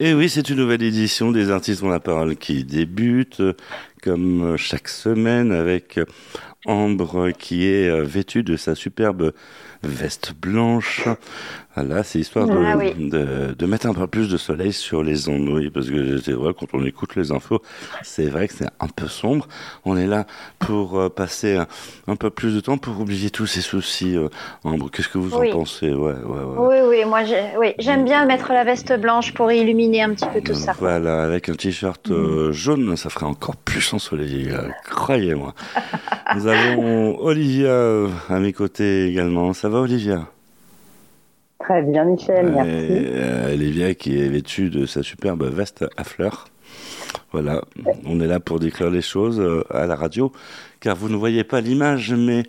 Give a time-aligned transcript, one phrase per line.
[0.00, 3.40] Et oui, c'est une nouvelle édition des artistes ont la parole qui débute,
[4.04, 5.98] comme chaque semaine, avec
[6.66, 9.32] Ambre qui est euh, vêtue de sa superbe
[9.82, 11.06] veste blanche.
[11.74, 12.94] Voilà, c'est histoire de, Ah oui.
[12.96, 16.32] de, de mettre un peu plus de soleil sur les ondes, oui, parce que c'est
[16.32, 17.60] vrai, quand on écoute les infos,
[18.02, 19.48] c'est vrai que c'est un peu sombre.
[19.84, 20.24] On est là
[20.60, 21.66] pour euh, passer un,
[22.06, 24.16] un peu plus de temps, pour oublier tous ces soucis.
[24.16, 24.28] euh,
[24.62, 25.50] Ambre, qu'est-ce que vous Oui.
[25.50, 25.92] en pensez?
[25.92, 26.56] Ouais, ouais, ouais.
[26.58, 27.20] Oui, oui, moi
[27.58, 30.74] oui, j'aime bien mettre la veste blanche pour illuminer un petit peu tout ça.
[30.78, 34.50] Voilà, avec un t-shirt euh, jaune, ça ferait encore plus ensoleillé,
[34.84, 35.54] croyez-moi.
[36.34, 39.52] Nous avons Olivia euh, à mes côtés également.
[39.52, 40.26] Ça va, Olivia?
[41.60, 42.68] Très bien, Michel, merci.
[42.70, 46.46] Euh, Olivia qui est vêtue de sa superbe veste à fleurs.
[47.32, 47.62] Voilà,
[48.04, 50.32] on est là pour décrire les choses euh, à la radio,
[50.80, 52.42] car vous ne voyez pas l'image, mais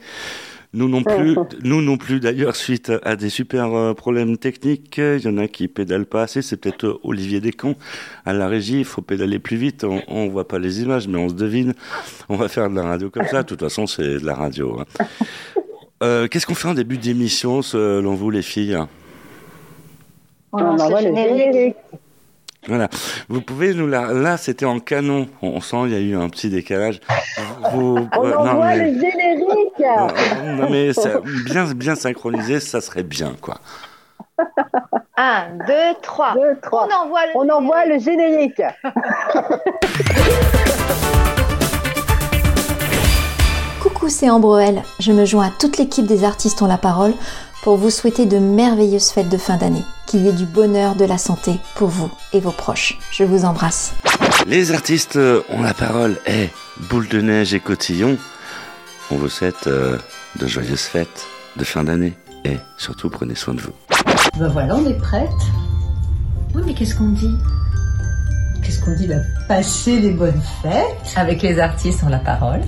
[0.75, 4.97] nous non plus, nous non plus d'ailleurs, suite à des super euh, problèmes techniques.
[4.97, 7.75] Il y en a qui pédalent pas assez, c'est peut-être euh, Olivier Descamps
[8.25, 11.17] à la régie, il faut pédaler plus vite, on, on voit pas les images, mais
[11.17, 11.73] on se devine.
[12.29, 14.79] On va faire de la radio comme ça, de toute façon c'est de la radio.
[14.79, 15.05] hein.
[16.03, 18.77] Euh, Qu'est-ce qu'on fait en début d'émission selon vous les filles?
[20.51, 21.53] On On lance envoie le le générique.
[21.53, 21.75] générique.
[22.67, 22.89] Voilà.
[23.29, 24.11] Vous pouvez nous la...
[24.11, 25.27] Là, c'était en canon.
[25.43, 26.99] On sent il y a eu un petit décalage.
[27.71, 28.07] Vous...
[28.17, 28.91] On euh, non, envoie mais...
[28.91, 29.43] le générique
[29.85, 33.55] non, non, mais ça- bien, bien synchronisé, ça serait bien, quoi.
[35.17, 36.33] Un, deux, trois.
[36.33, 36.87] Deux, trois.
[36.91, 38.61] On envoie le On envoie le générique.
[43.81, 44.81] Coucou, c'est Ambroel.
[44.99, 47.13] Je me joins à toute l'équipe des artistes ont la parole
[47.63, 49.83] pour vous souhaiter de merveilleuses fêtes de fin d'année.
[50.07, 52.97] Qu'il y ait du bonheur, de la santé pour vous et vos proches.
[53.11, 53.93] Je vous embrasse.
[54.47, 56.17] Les artistes euh, ont la parole.
[56.27, 56.49] Eh,
[56.89, 58.17] boule de neige et cotillon.
[59.11, 59.97] On vous souhaite euh,
[60.39, 62.13] de joyeuses fêtes de fin d'année.
[62.43, 63.73] Et surtout, prenez soin de vous.
[64.39, 65.29] Ben voilà, on est prête.
[66.53, 67.35] Oui, mais qu'est-ce qu'on dit?
[68.63, 69.07] Qu'est-ce qu'on dit?
[69.07, 69.15] Bah,
[69.47, 71.13] Passer les bonnes fêtes.
[71.15, 72.61] Avec les artistes ont la parole.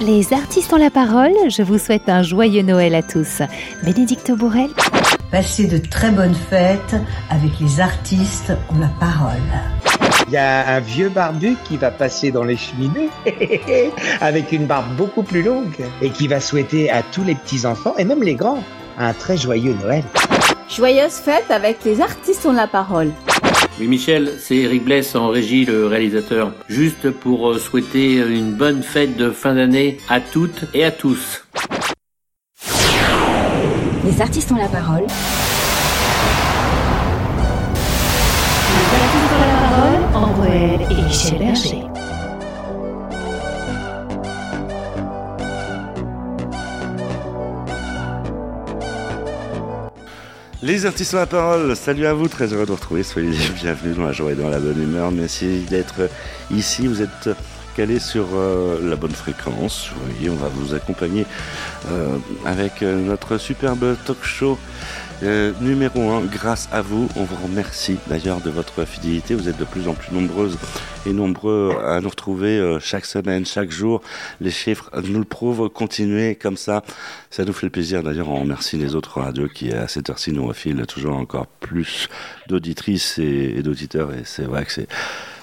[0.00, 3.42] Les artistes ont la parole, je vous souhaite un joyeux Noël à tous.
[3.82, 4.70] Bénédicte Bourrel,
[5.30, 6.96] Passer de très bonnes fêtes
[7.28, 9.36] avec les artistes ont la parole.
[10.30, 13.08] Il y a un vieux barbu qui va passer dans les cheminées
[14.20, 18.04] avec une barbe beaucoup plus longue et qui va souhaiter à tous les petits-enfants et
[18.04, 18.62] même les grands
[18.96, 20.04] un très joyeux Noël.
[20.68, 23.10] Joyeuse fête avec les artistes ont la parole.
[23.80, 26.52] Oui, Michel, c'est Eric Bless en régie, le réalisateur.
[26.68, 31.44] Juste pour euh, souhaiter une bonne fête de fin d'année à toutes et à tous.
[34.04, 35.06] Les artistes ont la parole.
[40.52, 41.84] Et Michel Berger.
[50.62, 53.96] Les artistes ont la parole, salut à vous, très heureux de vous retrouver, soyez bienvenus
[53.96, 56.10] dans la joie et dans la bonne humeur, merci d'être
[56.50, 57.30] ici, vous êtes
[57.76, 59.90] calés sur euh, la bonne fréquence,
[60.20, 61.26] oui, on va vous accompagner
[61.90, 64.58] euh, avec euh, notre superbe talk show
[65.22, 69.58] euh, numéro 1, grâce à vous, on vous remercie d'ailleurs de votre fidélité, vous êtes
[69.58, 70.56] de plus en plus nombreuses
[71.06, 74.00] et nombreux à nous retrouver euh, chaque semaine, chaque jour,
[74.40, 76.82] les chiffres nous le prouvent, continuez comme ça,
[77.30, 78.02] ça nous fait plaisir.
[78.02, 82.08] D'ailleurs, on remercie les autres radios qui, à cette heure-ci, nous refilent toujours encore plus
[82.48, 84.12] d'auditrices et, et d'auditeurs.
[84.12, 84.88] Et c'est vrai que c'est,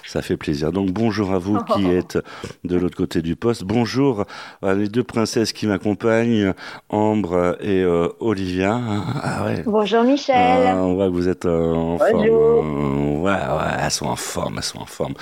[0.08, 0.72] ça fait plaisir.
[0.72, 2.18] Donc, bonjour à vous qui êtes
[2.64, 3.64] de l'autre côté du poste.
[3.64, 4.26] Bonjour
[4.62, 6.54] à les deux princesses qui m'accompagnent,
[6.90, 8.80] Ambre et euh, Olivia.
[9.22, 9.64] Ah ouais.
[9.66, 10.36] Bonjour Michel.
[10.68, 12.64] Ah, on voit que vous êtes euh, en Bonjour.
[12.64, 13.18] forme.
[13.18, 15.14] Ouais, ouais, elles sont en forme, elles sont en forme.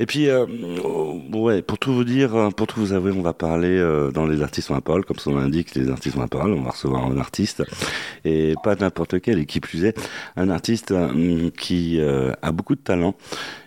[0.00, 0.46] Et puis, euh,
[1.32, 3.80] ouais, pour tout vous dire, euh, pour tout vous avouer, on va parler
[4.12, 6.52] dans les artistes ont la parole, comme son indique, les artistes ont la parole.
[6.52, 7.62] On va recevoir un artiste
[8.24, 9.96] et pas n'importe quel, et qui plus est,
[10.36, 10.92] un artiste
[11.56, 13.14] qui a beaucoup de talent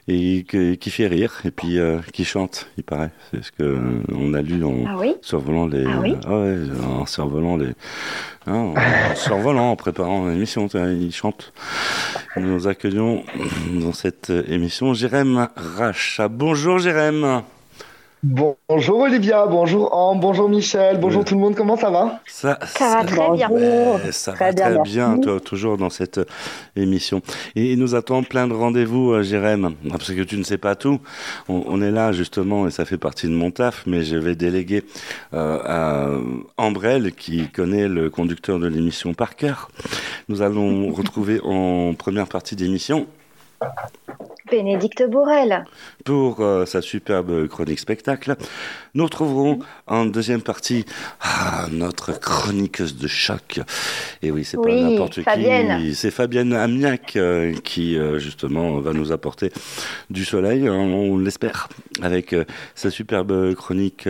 [0.08, 3.12] et que- qui fait rire et puis euh, qui chante, il paraît.
[3.32, 5.16] C'est ce que euh, on a lu en Ah oui?
[5.22, 6.16] survolant les, Ah oui?
[6.28, 7.74] ouais, en survolant les,
[8.48, 8.76] hein, en
[9.16, 11.52] survolant, en préparant l'émission, il chante.
[12.38, 13.24] Nous accueillons
[13.82, 16.28] dans cette émission Jérém Racha.
[16.30, 17.42] Bonjour Jérém.
[18.24, 21.26] Bonjour Olivia, bonjour Ambre, bonjour Michel, bonjour Oui.
[21.26, 22.20] tout le monde, comment ça va?
[22.26, 23.48] Ça, Ça va très bien.
[23.48, 26.26] Ouais, ça Très va bien, très bien, toi, toujours dans cette euh,
[26.76, 27.22] émission.
[27.56, 30.76] Et il nous attend plein de rendez-vous, euh, Jérém, parce que tu ne sais pas
[30.76, 31.00] tout.
[31.48, 34.36] On, on est là, justement, et ça fait partie de mon taf, mais je vais
[34.36, 34.84] déléguer
[35.36, 36.10] euh, à
[36.58, 39.70] Ambrelle, qui connaît le conducteur de l'émission par cœur.
[40.28, 43.06] Nous allons retrouver en première partie d'émission
[44.50, 45.66] Bénédicte Bourrel.
[46.06, 48.38] pour euh, sa superbe chronique spectacle.
[48.94, 50.86] Nous retrouverons en deuxième partie
[51.20, 53.60] ah, notre chroniqueuse de choc.
[54.22, 55.82] Et oui, c'est pas Oui, n'importe Fabienne.
[55.82, 55.96] qui.
[55.96, 59.52] C'est Fabienne Amiac euh, qui, euh, justement, va nous apporter
[60.10, 61.68] du soleil, hein, on l'espère,
[62.02, 64.08] avec euh, sa superbe chronique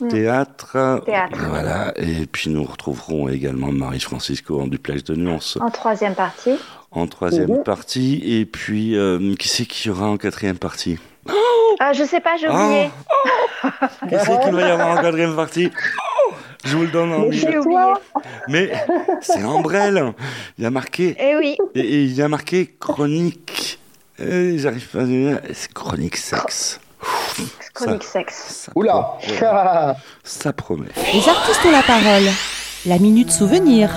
[0.00, 0.08] Mm.
[0.08, 1.02] théâtre.
[1.04, 1.38] Théâtre.
[1.48, 1.92] Voilà.
[1.96, 6.54] Et puis nous retrouverons également Marie-Francisco en duplex de nuances En troisième partie.
[6.94, 7.62] En troisième Mhm.
[7.64, 8.22] partie.
[8.24, 10.98] Et puis, euh, qui c'est qu'il y aura en quatrième partie?
[11.80, 12.52] Ah, je sais pas, j'ai Oh.
[12.54, 12.90] oublié.
[14.08, 15.70] Qui c'est qu'il va y avoir en quatrième partie?
[16.64, 17.48] Je vous le donne en oublié.
[18.48, 18.70] Mais
[19.20, 20.12] c'est Ambrelle.
[20.58, 21.16] Il y a marqué.
[21.18, 21.56] Eh oui.
[21.74, 23.78] Et, et il y a marqué chronique.
[24.18, 25.40] Et J'arrive pas à dire.
[25.52, 26.80] C'est chronique sexe.
[27.74, 28.70] Chronique sexe.
[28.76, 29.14] Oula
[30.22, 30.86] Ça promet.
[31.12, 32.22] Les artistes ont la parole.
[32.86, 33.90] La minute souvenir.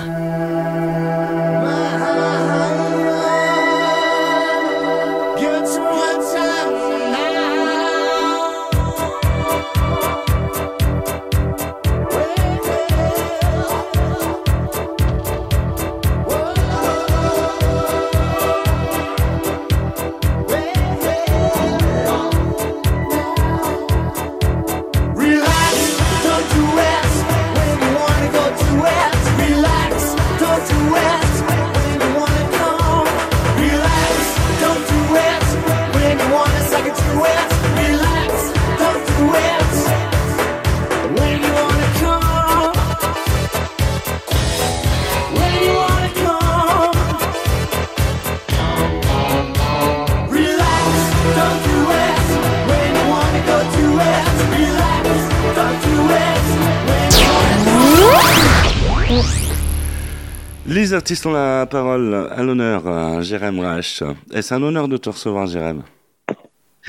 [60.88, 64.02] Les artistes ont la parole à l'honneur, euh, Jérém Rache.
[64.32, 65.82] Et c'est un honneur de te recevoir, Jérém?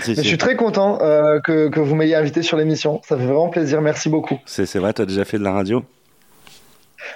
[0.02, 3.02] Si, je suis très content euh, que, que vous m'ayez invité sur l'émission.
[3.04, 3.82] Ça fait vraiment plaisir.
[3.82, 4.40] Merci beaucoup.
[4.46, 5.84] C'est vrai, t'as déjà fait de la radio?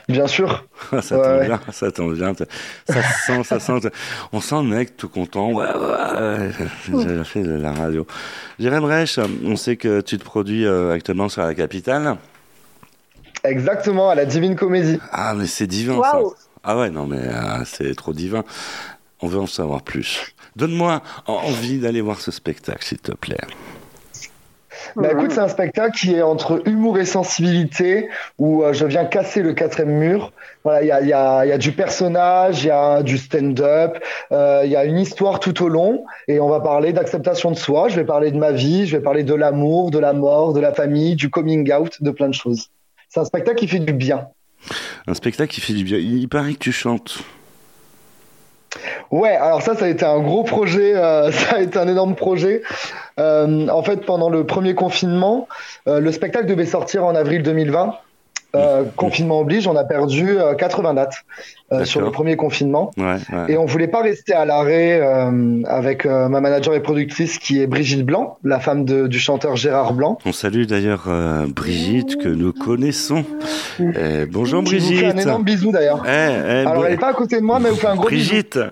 [0.10, 0.66] Bien sûr.
[1.02, 1.46] Ça tombe ouais.
[1.46, 2.34] bien, ça tombe bien.
[2.86, 3.90] Ça sent, ça sent.
[4.34, 5.54] On sent le mec tout content.
[5.54, 6.50] Ouais, ouais,
[6.98, 7.08] ouais.
[7.08, 8.06] J'ai fait de la radio.
[8.60, 12.18] Jérém Reich, on sait que tu te produis euh, actuellement sur la capitale.
[13.46, 15.00] Exactement, à la Divine Comédie.
[15.12, 16.20] Ah, mais c'est divin ça.
[16.64, 18.44] Ah ouais, non, mais euh, c'est trop divin.
[19.22, 20.34] On veut en savoir plus.
[20.56, 23.38] Donne-moi en- envie d'aller voir ce spectacle, s'il te plaît.
[24.96, 29.06] Bah écoute, c'est un spectacle qui est entre humour et sensibilité, où euh, je viens
[29.06, 30.32] casser le quatrième mur.
[30.64, 33.02] Voilà, il y a, il y, a, il y a du personnage, il y a
[33.04, 33.98] du stand-up,
[34.32, 37.56] euh, il y a une histoire tout au long, et on va parler d'acceptation de
[37.58, 37.88] soi.
[37.88, 40.60] Je vais parler de ma vie, je vais parler de l'amour, de la mort, de
[40.60, 42.70] la famille, du coming out, de plein de choses.
[43.10, 44.28] C'est un spectacle qui fait du bien.
[45.08, 45.98] Un spectacle qui fait du bien.
[45.98, 47.24] Il paraît que tu chantes.
[49.12, 52.16] Ouais, alors ça, ça a été un gros projet, euh, ça a été un énorme
[52.16, 52.64] projet.
[53.20, 55.48] Euh, en fait, pendant le premier confinement,
[55.88, 57.96] euh, le spectacle devait sortir en avril 2020.
[58.56, 61.16] Euh, confinement oblige, on a perdu euh, 80 dates
[61.72, 62.92] euh, sur le premier confinement.
[62.98, 63.46] Ouais, ouais.
[63.54, 67.60] Et on voulait pas rester à l'arrêt euh, avec euh, ma manager et productrice qui
[67.60, 70.20] est Brigitte Blanc, la femme de- du chanteur Gérard Blanc.
[70.24, 73.26] On salue d'ailleurs euh, Brigitte que nous connaissons.
[73.80, 75.00] Eh, bonjour Qui vous Brigitte.
[75.00, 76.04] fait un énorme bisou d'ailleurs.
[76.06, 78.08] Eh, eh, Alors elle est pas à côté de moi, mais vous fait un gros
[78.08, 78.30] bisou.
[78.30, 78.70] Brigitte, je-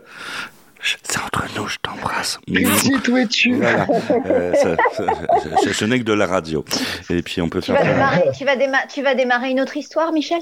[1.04, 2.40] c'est entre nous, je t'embrasse.
[2.48, 3.88] Où es-tu Voilà.
[4.26, 4.76] Euh, ça-
[5.72, 6.64] je n'ai que de la radio.
[7.10, 9.62] Et puis on peut Tu faire vas, démarrer, tu, vas déma- tu vas démarrer une
[9.62, 10.42] autre histoire, Michel?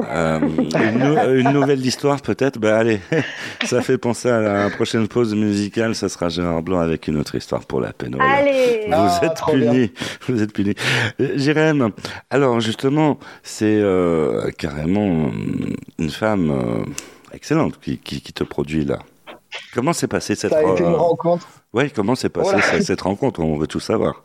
[0.00, 2.58] Euh, une, nou- une nouvelle histoire peut-être?
[2.58, 3.00] Ben allez,
[3.64, 5.94] ça fait penser à la prochaine pause musicale.
[5.94, 8.14] Ça sera Gérard Blanc avec une autre histoire pour la peine.
[8.14, 8.32] Voilà.
[8.34, 9.90] Allez Vous Ah, êtes punis,
[10.28, 10.74] vous êtes punis.
[11.20, 11.90] Euh, Jérém,
[12.30, 15.30] alors justement, c'est euh, carrément
[15.98, 16.84] une femme euh,
[17.34, 18.98] excellente qui, qui, qui te produit là.
[19.74, 21.46] Comment s'est passée cette Ça a été une rencontre.
[21.72, 22.82] Ouais, comment s'est passée Voilà.
[22.82, 23.40] cette, rencontre?
[23.40, 24.22] On veut tout savoir.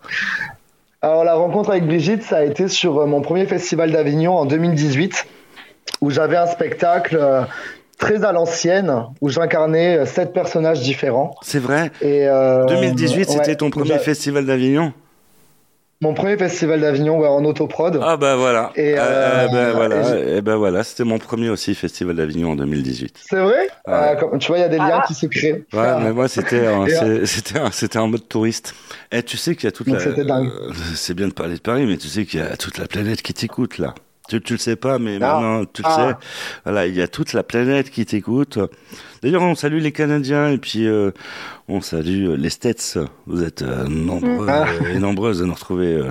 [1.01, 4.45] Alors la rencontre avec Brigitte, ça a été sur euh, mon premier festival d'Avignon en
[4.45, 5.27] 2018,
[6.01, 7.43] où j'avais un spectacle euh,
[7.97, 11.35] très à l'ancienne, où j'incarnais euh, sept personnages différents.
[11.41, 11.91] C'est vrai?
[12.01, 14.93] Et euh, 2018, ouais, c'était ton premier festival d'Avignon?
[16.03, 17.97] Mon premier festival d'Avignon ouais, en autoprod.
[18.03, 18.71] Ah bah voilà.
[18.75, 20.19] Et, Euh, euh, ben voilà.
[20.19, 23.21] et Et ben voilà, c'était mon premier aussi festival d'Avignon en 2018.
[23.29, 23.53] C'est vrai?
[23.53, 23.67] Ouais.
[23.87, 25.63] Ah, comme- Tu vois, il y a des liens qui se créent.
[25.71, 25.99] Ouais, Ah.
[26.03, 28.75] mais moi c'était c'est- c'était en- c'était en mode touriste.
[29.13, 30.49] Et tu sais qu'il y a toute Donc la c'était dingue.
[30.49, 32.85] euh, c'est bien de parler de Paris, mais tu sais qu'il y a toute la
[32.87, 33.95] planète qui t'écoute là.
[34.29, 35.19] Tu, tu le sais pas, mais Ah.
[35.41, 36.17] maintenant tu le Ah.
[36.21, 36.27] sais.
[36.63, 38.57] Voilà, il y a toute la planète qui t'écoute.
[39.21, 41.11] D'ailleurs, on salue les Canadiens et puis euh,
[41.67, 42.97] on salue euh, les States.
[43.27, 44.65] Vous êtes euh, nombreux Ah.
[44.93, 46.01] et nombreuses à nous retrouver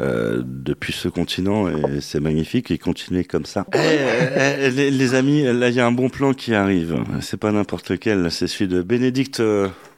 [0.00, 3.64] euh, depuis ce continent et c'est magnifique et continuez comme ça.
[3.74, 6.96] Eh, eh, eh, les, les amis, là il y a un bon plan qui arrive.
[7.20, 9.40] C'est pas n'importe lequel, c'est celui de Bénédicte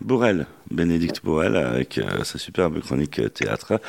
[0.02, 0.47] Bourrel.
[0.71, 3.80] Bénédicte Bourrel avec sa superbe chronique théâtre.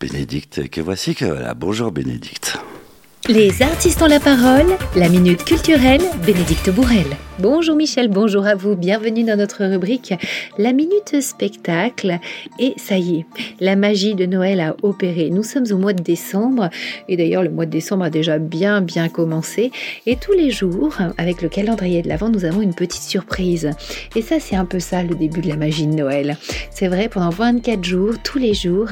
[0.00, 1.52] Bénédicte, que voici que voilà.
[1.52, 2.58] Bonjour Bénédicte.
[3.32, 7.06] Les artistes ont la parole, la minute culturelle, Bénédicte Bourrel.
[7.40, 10.12] Bonjour Michel, bonjour à vous, bienvenue dans notre rubrique
[10.58, 12.18] La minute spectacle.
[12.58, 13.26] Et ça y est,
[13.60, 15.30] la magie de Noël a opéré.
[15.30, 16.68] Nous sommes au mois de décembre,
[17.08, 19.72] et d'ailleurs le mois de décembre a déjà bien bien commencé.
[20.04, 23.70] Et tous les jours, avec le calendrier de l'Avent, nous avons une petite surprise.
[24.14, 26.36] Et ça c'est un peu ça le début de la magie de Noël.
[26.70, 28.88] C'est vrai, pendant 24 jours, tous les jours,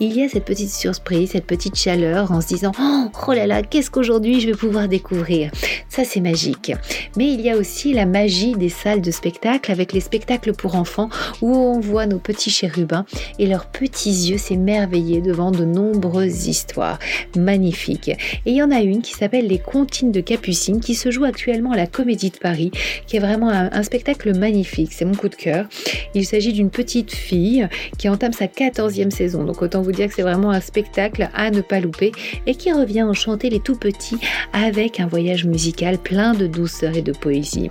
[0.00, 3.46] il y a cette petite surprise, cette petite chaleur en se disant Oh, oh là
[3.46, 5.52] là, qu'est-ce qu'aujourd'hui je vais pouvoir découvrir?
[5.88, 6.72] Ça c'est magique.
[7.16, 10.74] Mais il y a aussi la magie des salles de spectacle avec les spectacles pour
[10.74, 11.08] enfants
[11.40, 13.04] où on voit nos petits chérubins
[13.38, 16.98] et leurs petits yeux s'émerveiller devant de nombreuses histoires
[17.36, 18.08] magnifiques.
[18.08, 21.24] Et il y en a une qui s'appelle Les Comptines de Capucine qui se joue
[21.24, 22.70] actuellement à la Comédie de Paris,
[23.06, 24.92] qui est vraiment un, un spectacle magnifique.
[24.92, 25.66] C'est mon coup de cœur.
[26.14, 27.68] Il s'agit d'une petite fille
[27.98, 29.44] qui entame sa 14e saison.
[29.44, 32.12] Donc autant vous dire que c'est vraiment un spectacle à ne pas louper
[32.46, 34.18] et qui revient enchanter les tout petits
[34.52, 37.70] avec un voyage musical plein de douceur et de poésie.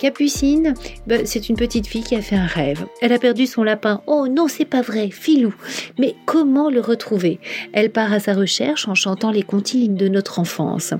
[0.00, 0.74] Capucine,
[1.06, 2.84] ben, c'est une petite fille qui a fait un rêve.
[3.00, 4.02] Elle a perdu son lapin.
[4.06, 5.54] Oh non, c'est pas vrai, filou.
[5.98, 7.38] Mais comment le retrouver?
[7.72, 10.94] Elle part à sa recherche en chantant les comptines de notre enfance.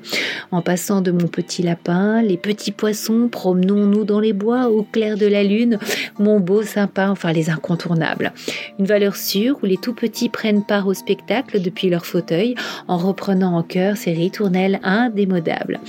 [0.53, 5.17] En passant de mon petit lapin, les petits poissons, promenons-nous dans les bois au clair
[5.17, 5.79] de la lune,
[6.19, 8.33] mon beau sympa, enfin les incontournables.
[8.79, 12.55] Une valeur sûre où les tout petits prennent part au spectacle depuis leur fauteuil
[12.89, 15.81] en reprenant en chœur ces ritournelles indémodables.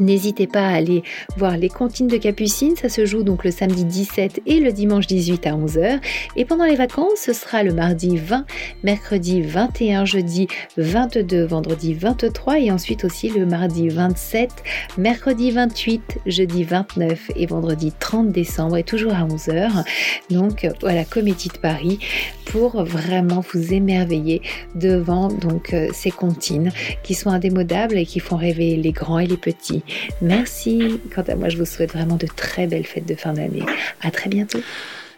[0.00, 1.02] N'hésitez pas à aller
[1.36, 5.06] voir les comptines de Capucine, ça se joue donc le samedi 17 et le dimanche
[5.06, 6.00] 18 à 11h.
[6.36, 8.44] Et pendant les vacances, ce sera le mardi 20,
[8.82, 14.50] mercredi 21, jeudi 22, vendredi 23 et ensuite aussi le mardi 27,
[14.96, 19.84] mercredi 28, jeudi 29 et vendredi 30 décembre et toujours à 11h.
[20.30, 21.98] Donc à la Comédie de Paris
[22.46, 24.42] pour vraiment vous émerveiller
[24.74, 26.70] devant donc euh, ces comptines
[27.02, 29.82] qui sont indémodables et qui font rêver les grands et les petits.
[30.22, 31.00] Merci.
[31.14, 33.62] Quant à moi, je vous souhaite vraiment de très belles fêtes de fin d'année.
[34.02, 34.60] À très bientôt.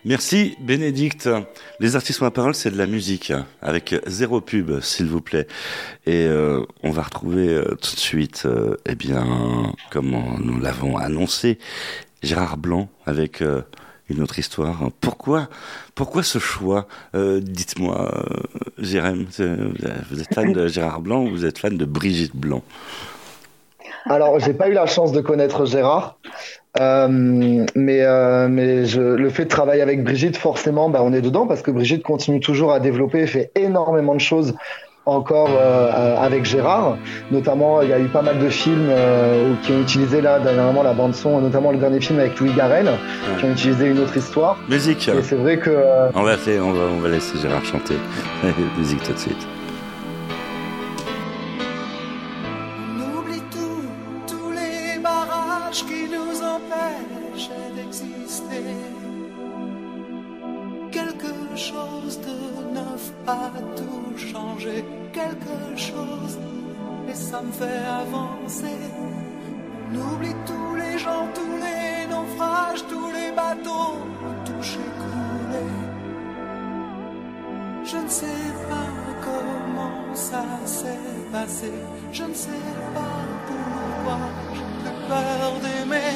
[0.06, 1.28] Merci Bénédicte.
[1.78, 5.46] Les artistes ont la parole, c'est de la musique, avec zéro pub, s'il vous plaît.
[6.06, 9.26] Et euh, on va retrouver euh, tout de suite, euh, eh bien,
[9.90, 11.58] comme nous l'avons annoncé,
[12.22, 13.42] Gérard Blanc avec
[14.08, 14.90] une autre histoire.
[15.00, 15.48] Pourquoi,
[15.94, 18.24] pourquoi ce choix Dites-moi,
[18.78, 19.26] Jérém,
[20.10, 22.62] vous êtes fan de Gérard Blanc ou vous êtes fan de Brigitte Blanc?
[24.06, 26.18] Alors, j'ai pas eu la chance de connaître Gérard,
[26.80, 31.20] euh, mais, euh, mais je, le fait de travailler avec Brigitte, forcément, bah, on est
[31.20, 34.54] dedans parce que Brigitte continue toujours à développer et fait énormément de choses
[35.06, 36.96] encore euh, euh, avec Gérard.
[37.30, 40.82] Notamment, il y a eu pas mal de films euh, qui ont utilisé là dernièrement
[40.82, 42.90] la bande son, notamment le dernier film avec Louis Garrel,
[43.38, 44.56] qui ont utilisé une autre histoire.
[44.68, 45.08] Musique.
[45.08, 47.96] Et c'est vrai que euh, On va, faire, on, va, on va laisser Gérard chanter.
[48.78, 49.48] Musique tout de suite.
[63.26, 66.38] A tout changé, quelque chose,
[67.08, 68.78] et ça me fait avancer.
[69.92, 73.96] On oublie tous les gens, tous les naufrages, tous les bateaux
[74.44, 75.76] touchés, coulés.
[77.84, 78.90] Je ne sais pas
[79.26, 81.72] comment ça s'est passé.
[82.12, 83.16] Je ne sais pas
[83.48, 84.18] pourquoi
[84.54, 86.14] j'ai peur d'aimer.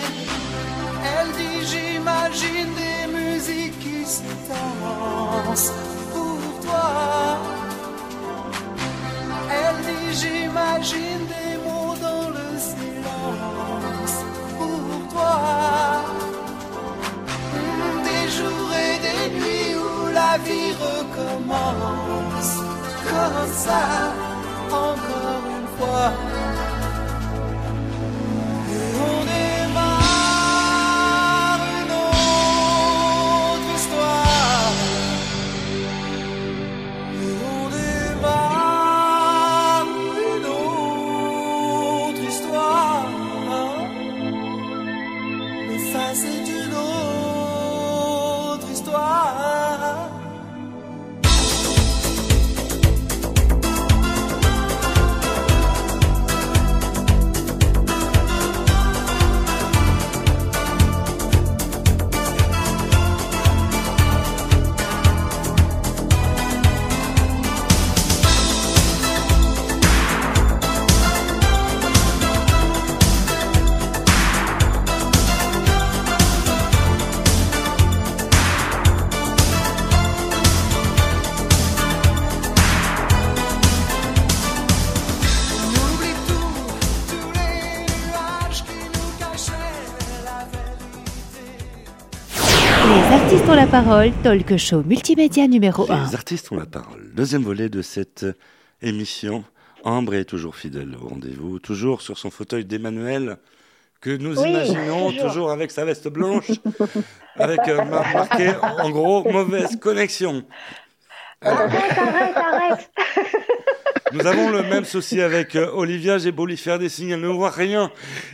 [1.17, 5.73] Elle dit j'imagine des musiques qui se dansent
[23.31, 24.24] comme
[93.83, 96.07] parole, talk show multimédia numéro 1.
[96.07, 97.11] Les artistes ont la parole.
[97.13, 98.25] Deuxième volet de cette
[98.83, 99.43] émission.
[99.83, 103.37] Ambre est toujours fidèle au rendez-vous, toujours sur son fauteuil d'Emmanuel,
[104.01, 105.27] que nous Oui, imaginons toujours.
[105.27, 106.53] toujours avec sa veste blanche,
[107.35, 110.45] avec euh, mar- marqué en gros mauvaise connexion.
[111.41, 112.91] Arrête, arrête, arrête.
[114.13, 116.19] Nous avons le même souci avec euh, Olivia.
[116.19, 117.91] J'ai beau lui faire des signes, elle ne voit rien.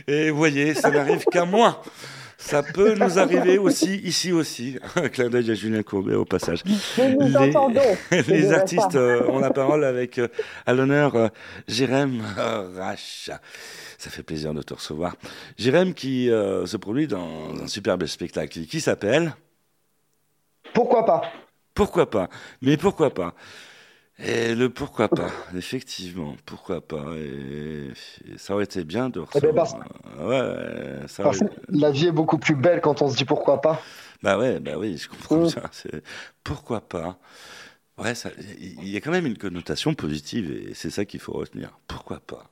[0.07, 1.81] Et vous voyez, ça n'arrive qu'à moi.
[2.43, 4.77] Ça peut nous arriver aussi, ici aussi.
[4.95, 6.63] Un clin d'œil à Julien Courbet au passage.
[6.65, 7.79] Nous Les- entendons.
[8.11, 10.27] Les déjà artistes euh, ont la parole avec euh,
[10.65, 11.27] à l'honneur euh,
[11.67, 12.21] Jérém
[12.75, 13.29] Rache.
[13.99, 15.15] Ça fait plaisir de te recevoir.
[15.57, 19.35] Jérém qui se produit dans un superbe spectacle qui s'appelle
[20.73, 21.21] Pourquoi pas?
[21.75, 22.27] Pourquoi pas?
[22.63, 23.35] Mais pourquoi pas?
[24.23, 27.87] Et le pourquoi pas, effectivement, pourquoi pas Et,
[28.31, 29.75] et ça aurait été bien de Eh ben, recevoir.
[30.19, 33.25] Ouais, ça Parce aurait- que la vie est beaucoup plus belle quand on se dit
[33.25, 33.81] pourquoi pas.
[34.21, 35.47] Bah ouais, bah oui, je comprends Mm.
[35.47, 35.63] bien.
[35.71, 36.03] c'est-
[36.43, 37.17] Pourquoi pas
[37.97, 41.33] Ouais, ça- il y a quand même une connotation positive et c'est ça qu'il faut
[41.33, 41.77] retenir.
[41.87, 42.45] Pourquoi pas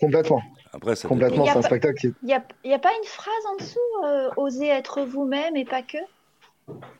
[0.00, 0.42] Complètement.
[0.72, 2.06] Après, ça Complètement, c'est un spectacle qui.
[2.22, 5.64] Il n'y a, y a pas une phrase en dessous euh, Osez être vous-même et
[5.64, 5.98] pas que?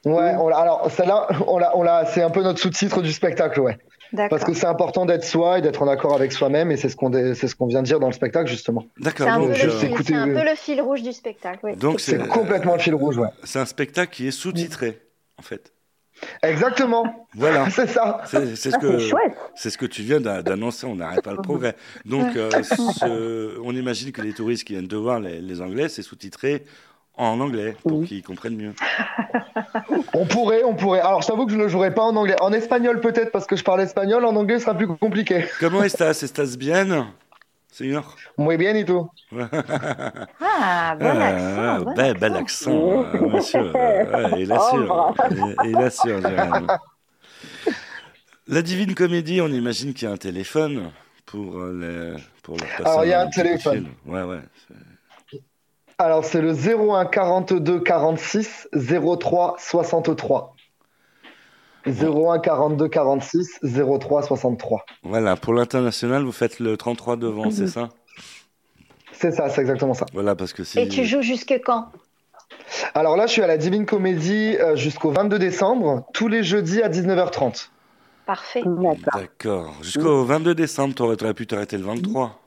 [0.05, 3.61] Ouais, on alors celle-là, on l'a, on l'a, c'est un peu notre sous-titre du spectacle,
[3.61, 3.79] ouais.
[4.28, 6.97] Parce que c'est important d'être soi et d'être en accord avec soi-même, et c'est ce
[6.97, 8.85] qu'on, dé- c'est ce qu'on vient de dire dans le spectacle justement.
[8.99, 9.26] D'accord.
[9.26, 11.61] C'est un, peu euh, un peu le fil rouge du spectacle.
[11.62, 11.76] Oui.
[11.76, 13.28] donc C'est complètement le fil rouge, ouais.
[13.45, 15.00] C'est un spectacle qui est sous-titré,
[15.38, 15.73] en fait.
[16.42, 17.26] Exactement.
[17.35, 17.69] Voilà.
[17.71, 18.21] C'est ça.
[18.26, 19.37] C'est ce Ah, que c'est chouette.
[19.57, 20.87] c'est ce que tu viens d'a- d'annoncer.
[20.87, 21.75] On n'arrête pas le progrès.
[22.04, 25.88] Donc, euh, ce- on imagine que les touristes qui viennent de voir les, les Anglais,
[25.88, 26.64] c'est sous-titré
[27.16, 28.75] en anglais pour qu'ils comprennent mieux.
[30.14, 31.00] On pourrait, on pourrait.
[31.00, 32.37] Alors, je t'avoue que je ne le jouerai pas en anglais.
[32.40, 34.25] En espagnol peut-être parce que je parle espagnol.
[34.25, 35.45] En anglais, ce sera plus compliqué.
[35.61, 36.23] Comment estás?
[36.23, 37.07] Estás bien,
[37.71, 39.09] señor Muy bien et tout.
[40.40, 41.85] Ah, bon Ah, accent.
[41.85, 43.73] bon bel, bel accent, euh, monsieur.
[43.73, 45.14] Ouais, il assure.
[45.31, 46.66] Il, il assure, Jérôme.
[48.49, 50.91] La Divine Comédie, on imagine qu'il y a un téléphone
[51.26, 53.89] pour, euh, les, pour leur passer Alors, il y a un téléphone.
[54.06, 54.41] Ouais, ouais.
[55.99, 60.55] Alors, c'est le 01 42 46 03 63.
[61.87, 64.85] 01 42 46 03 63.
[65.02, 67.89] Voilà, pour l'international, vous faites le 33 devant, c'est ça?
[69.13, 70.07] C'est ça, c'est exactement ça.
[70.13, 70.78] Voilà, parce que si...
[70.78, 71.89] Et tu joues jusque quand?
[72.95, 76.83] Alors là, je suis à la Divine Comédie euh, jusqu'au 22 décembre, tous les jeudis
[76.83, 77.69] à 19h30.
[78.26, 78.63] Parfait.
[78.65, 79.21] D'accord.
[79.21, 79.75] D'accord.
[79.83, 82.42] Jusqu'au 22 décembre, tu aurais pu t'arrêter le 23.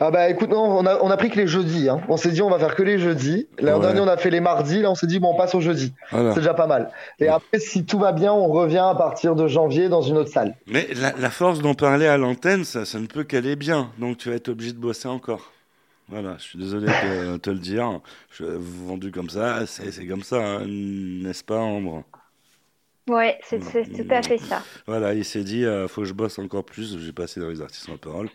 [0.00, 1.88] Ah bah écoute, non, on a, on a pris que les jeudis.
[1.88, 2.00] Hein.
[2.08, 3.46] On s'est dit on va faire que les jeudis.
[3.60, 3.80] L'an Ouais.
[3.80, 5.92] dernier on a fait les mardis, là on s'est dit bon on passe au jeudi.
[6.10, 6.30] Voilà.
[6.34, 6.90] C'est déjà pas mal.
[7.20, 10.30] Et après si tout va bien, on revient à partir de janvier dans une autre
[10.30, 10.54] salle.
[10.66, 13.90] Mais la, la force d'en parler à l'antenne, ça, ça ne peut qu'aller bien.
[13.98, 15.52] Donc tu vas être obligé de bosser encore.
[16.08, 18.00] Voilà, je suis désolé de te le dire.
[18.30, 22.02] Je, vendu comme ça, c'est c'est comme ça, hein, n'est-ce pas, Ambre?
[23.08, 24.62] Ouais, c'est c'est tout à fait ça.
[24.86, 26.98] Voilà, il s'est dit, euh, faut que je bosse encore plus.
[26.98, 28.28] J'ai passé dans les artistes en parole.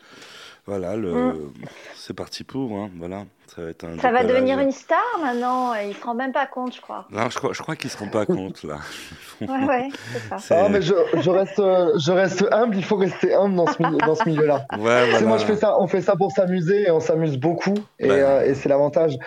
[0.65, 1.11] Voilà, le...
[1.33, 1.51] Mm.
[1.95, 2.71] c'est parti pour.
[2.77, 3.23] Hein, voilà,
[3.55, 3.97] ça va être un.
[3.99, 4.27] Ça va décollage.
[4.27, 5.73] devenir une star maintenant.
[5.73, 7.05] Il se rend même pas compte, je crois.
[7.09, 8.77] Non, je crois, je crois qu'ils se rendent pas compte là.
[9.41, 10.37] Ouais, ouais, c'est ça.
[10.37, 13.67] C'est- Ah mais je, je reste euh, je reste humble, il faut rester humble dans
[13.67, 14.65] ce milieu, dans ce milieu-là.
[14.73, 15.21] Ouais, voilà.
[15.21, 18.13] Moi je fais ça, on fait ça pour s'amuser et on s'amuse beaucoup et, Bah.
[18.15, 19.17] euh, et c'est l'avantage.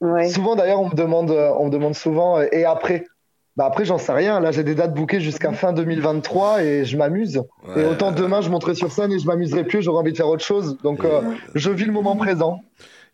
[0.00, 0.28] Ouais.
[0.28, 3.06] Souvent d'ailleurs on me demande euh, on me demande souvent et après.
[3.56, 4.40] Bah après j'en sais rien.
[4.40, 7.38] Là j'ai des dates bookées jusqu'à fin 2023 et je m'amuse.
[7.66, 7.82] Ouais.
[7.82, 10.28] Et autant demain je monterai sur scène et je m'amuserai plus, j'aurai envie de faire
[10.28, 10.76] autre chose.
[10.82, 11.20] Donc euh,
[11.54, 12.60] je vis le moment présent.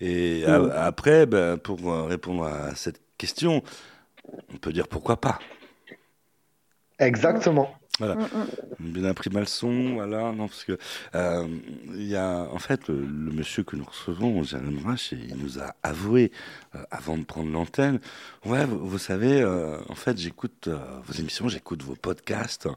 [0.01, 3.63] Et a- après, ben, pour euh, répondre à cette question,
[4.55, 5.39] on peut dire pourquoi pas.
[6.99, 7.71] Exactement.
[8.01, 8.15] Voilà.
[8.17, 8.27] Mm,
[8.81, 10.33] On a bien appris ma leçon, voilà.
[10.33, 10.77] Non, parce que
[11.15, 11.47] euh,
[11.95, 15.59] il y a, en fait, le, le monsieur que nous recevons, Jérôme Rache, il nous
[15.61, 16.33] a avoué
[16.75, 18.01] euh, avant de prendre l'antenne.
[18.45, 22.69] Ouais, vous, vous savez, euh, en fait, j'écoute euh, vos émissions, j'écoute vos podcasts.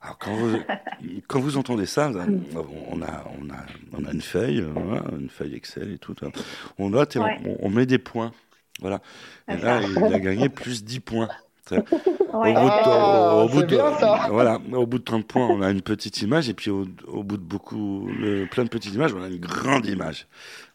[0.00, 0.58] Alors quand vous,
[1.26, 5.54] quand vous entendez ça, on a, on a, on a une feuille, voilà, une feuille
[5.56, 6.14] Excel et tout.
[6.22, 6.30] hein.
[6.78, 7.40] On note et on- Ouais.
[7.44, 8.32] on, on met des points.
[8.80, 9.00] Voilà.
[9.48, 11.28] Et C'est là, il a gagné plus 10 points.
[12.32, 12.50] Ouais.
[12.50, 14.26] au bout de, Ah, au bout c'est de- bien, ça.
[14.30, 17.22] voilà, au bout de 30 points, on a une petite image, et puis au, au
[17.22, 20.26] bout de beaucoup, le- plein de petites images, on a une grande image.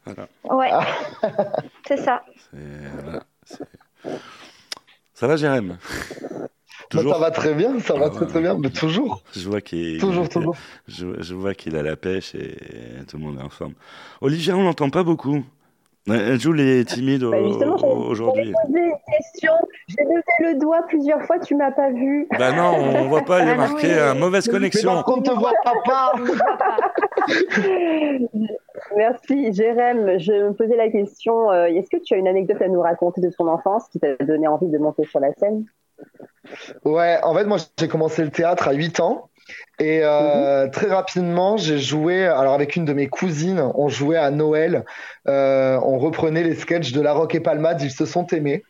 [0.06, 0.28] Voilà.
[0.44, 0.70] Ouais,
[1.88, 2.24] c'est ça.
[2.52, 3.24] Voilà,
[5.14, 5.78] ça va, Jérém?
[6.94, 9.22] Bah, ça va très bien, ça va Ah, très très bien, mais toujours.
[9.36, 10.56] Je vois qu'il Toujours, toujours.
[10.88, 12.58] Je, je vois qu'il a la pêche et
[13.08, 13.74] tout le monde est en forme.
[14.20, 15.46] Olivia, on l'entend pas beaucoup.
[16.14, 18.44] Elle joue les timides Bah, justement, j'allais- aujourd'hui.
[18.44, 19.54] j'allais poser une question.
[19.88, 20.22] J'ai levé
[20.54, 22.28] le doigt plusieurs fois, tu m'as pas vu.
[22.38, 24.20] Bah non, on voit pas, il est Ah non, marqué oui.
[24.20, 24.94] mauvaise Mais connexion.
[24.94, 26.14] par contre, on te voit ne pas.
[28.96, 30.18] Merci, Jérém.
[30.20, 33.22] Je me posais la question, euh, est-ce que tu as une anecdote à nous raconter
[33.22, 35.66] de ton enfance qui t'a donné envie de monter sur la scène?
[36.86, 39.30] Ouais, en fait, moi, j'ai commencé le théâtre à 8 ans.
[39.80, 44.30] Et euh, très rapidement, j'ai joué, alors avec une de mes cousines, on jouait à
[44.30, 44.86] Noël,
[45.28, 48.64] euh, on reprenait les sketchs de La Roque et Palmade, ils se sont aimés.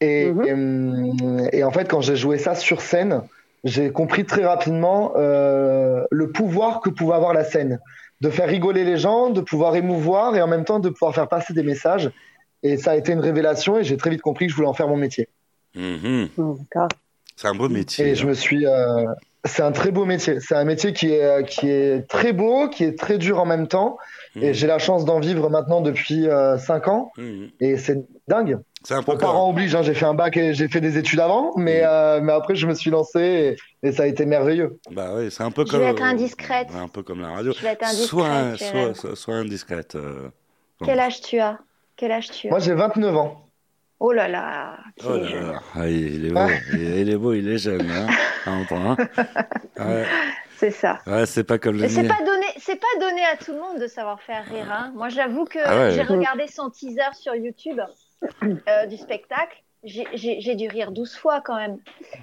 [0.00, 3.22] Et, et, et en fait, quand j'ai joué ça sur scène,
[3.64, 7.80] j'ai compris très rapidement euh, le pouvoir que pouvait avoir la scène,
[8.20, 11.28] de faire rigoler les gens, de pouvoir émouvoir et en même temps de pouvoir faire
[11.28, 12.10] passer des messages.
[12.62, 14.74] Et ça a été une révélation et j'ai très vite compris que je voulais en
[14.74, 15.28] faire mon métier.
[15.76, 16.28] Mhm.
[16.36, 16.88] D'accord.
[17.36, 18.08] C'est un beau métier.
[18.08, 18.66] Et je me suis.
[18.66, 19.04] euh,
[19.48, 20.38] c'est un très beau métier.
[20.40, 23.66] C'est un métier qui est, qui est très beau, qui est très dur en même
[23.66, 23.98] temps.
[24.40, 27.10] Et j'ai la chance d'en vivre maintenant depuis 5 ans.
[27.18, 27.48] Mhm.
[27.60, 28.58] Et c'est dingue.
[28.84, 30.96] C'est un peu Mes parents obligent, hein, j'ai fait un bac et j'ai fait des
[30.98, 34.24] études avant, mais, euh, mais après je me suis lancé et, et ça a été
[34.24, 34.78] merveilleux.
[34.92, 35.80] Bah oui, c'est un peu Je comme.
[35.80, 36.68] vais être indiscrète.
[36.72, 37.52] Un peu comme la radio.
[37.52, 38.94] Je vais être indiscrète, Soit, Jérém.
[38.94, 39.96] soit, soit, soit indiscrète.
[39.96, 40.28] euh,
[40.84, 41.58] Quel âge tu as?
[41.96, 42.50] Quel âge tu as?
[42.50, 43.47] Moi j'ai 29 ans.
[44.00, 46.40] Oh là là, qu'il Oh là là, ah, il est beau,
[46.72, 48.06] il, est, il est beau, il est jeune, hein,
[48.46, 49.24] à entendre, hein.
[49.84, 50.06] Ouais,
[50.56, 51.00] C'est ça.
[51.06, 53.58] ouais, c'est pas comme le Mais c'est pas donné, c'est pas donné à tout le
[53.58, 54.70] monde de savoir faire rire.
[54.72, 54.92] hein.
[54.94, 55.90] Moi, j'avoue que Ah ouais.
[55.92, 57.80] j'ai regardé son teaser sur YouTube
[58.68, 59.62] euh, du spectacle.
[59.84, 61.78] J'ai- dû rire 12 fois quand même.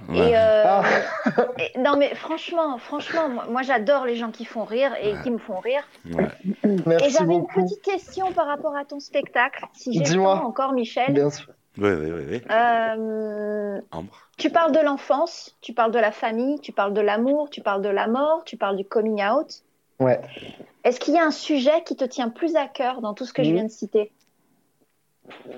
[0.09, 0.17] Ouais.
[0.31, 0.83] Et, euh, Ah.
[1.59, 5.31] et- non mais franchement, franchement, moi, moi, j'adore les gens qui font rire et qui
[5.31, 5.83] me font rire.
[6.13, 6.27] Ouais.
[6.43, 11.13] et Merci j'avais une petite question par rapport à ton spectacle, si j'ai encore, Michel.
[11.13, 11.47] Bien sûr.
[11.77, 12.41] Oui, oui, oui, oui.
[12.51, 14.13] Euh, Ambre.
[14.37, 17.81] tu parles de l'enfance, tu parles de la famille, tu parles de l'amour, tu parles
[17.81, 19.61] de la mort, tu parles du coming out.
[19.99, 20.19] Ouais.
[20.83, 23.33] Est-ce qu'il y a un sujet qui te tient plus à cœur dans tout ce
[23.33, 23.55] que je Mhm.
[23.55, 24.11] viens de citer?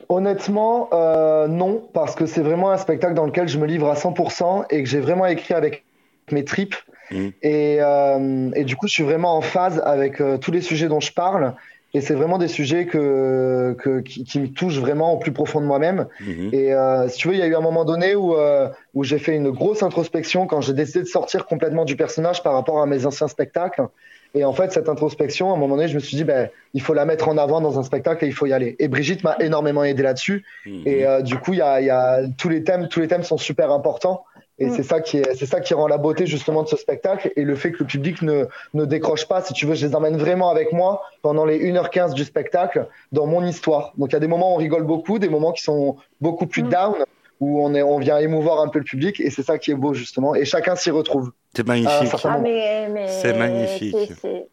[0.09, 3.95] Honnêtement, euh, non, parce que c'est vraiment un spectacle dans lequel je me livre à
[3.95, 5.83] 100% et que j'ai vraiment écrit avec
[6.31, 6.75] mes tripes.
[7.11, 7.31] Mhm.
[7.41, 10.87] Et, euh, et du coup, je suis vraiment en phase avec euh, tous les sujets
[10.87, 11.53] dont je parle.
[11.93, 15.61] Et c'est vraiment des sujets que, que, qui, qui me touchent vraiment au plus profond
[15.61, 16.07] de moi-même.
[16.19, 16.49] Mhm.
[16.51, 19.03] Et euh, si tu veux, il y a eu un moment donné où, euh, où
[19.03, 22.81] j'ai fait une grosse introspection quand j'ai décidé de sortir complètement du personnage par rapport
[22.81, 23.87] à mes anciens spectacles.
[24.35, 26.81] Et en fait, cette introspection, à un moment donné, je me suis dit, ben, il
[26.81, 28.75] faut la mettre en avant dans un spectacle et il faut y aller.
[28.79, 30.45] Et Brigitte m'a énormément aidé là-dessus.
[30.65, 30.81] Mhm.
[30.85, 33.07] Et euh, du coup, il y a, il y a tous les thèmes, tous les
[33.07, 34.25] thèmes sont super importants.
[34.59, 34.73] Et Mm.
[34.75, 37.43] c'est ça qui est, c'est ça qui rend la beauté justement de ce spectacle et
[37.43, 39.41] le fait que le public ne, ne décroche pas.
[39.41, 43.27] Si tu veux, je les emmène vraiment avec moi pendant les 1h15 du spectacle dans
[43.27, 43.93] mon histoire.
[43.97, 46.47] Donc il y a des moments où on rigole beaucoup, des moments qui sont beaucoup
[46.47, 46.69] plus Mm.
[46.69, 46.95] down
[47.39, 49.75] où on est, on vient émouvoir un peu le public et c'est ça qui est
[49.75, 50.33] beau justement.
[50.33, 51.31] Et chacun s'y retrouve.
[51.55, 52.09] C'est Ah, magnifique.
[52.13, 52.39] Ah Vraiment.
[52.41, 53.95] mais, mais C'est magnifique.
[54.07, 54.47] c'est- c'est-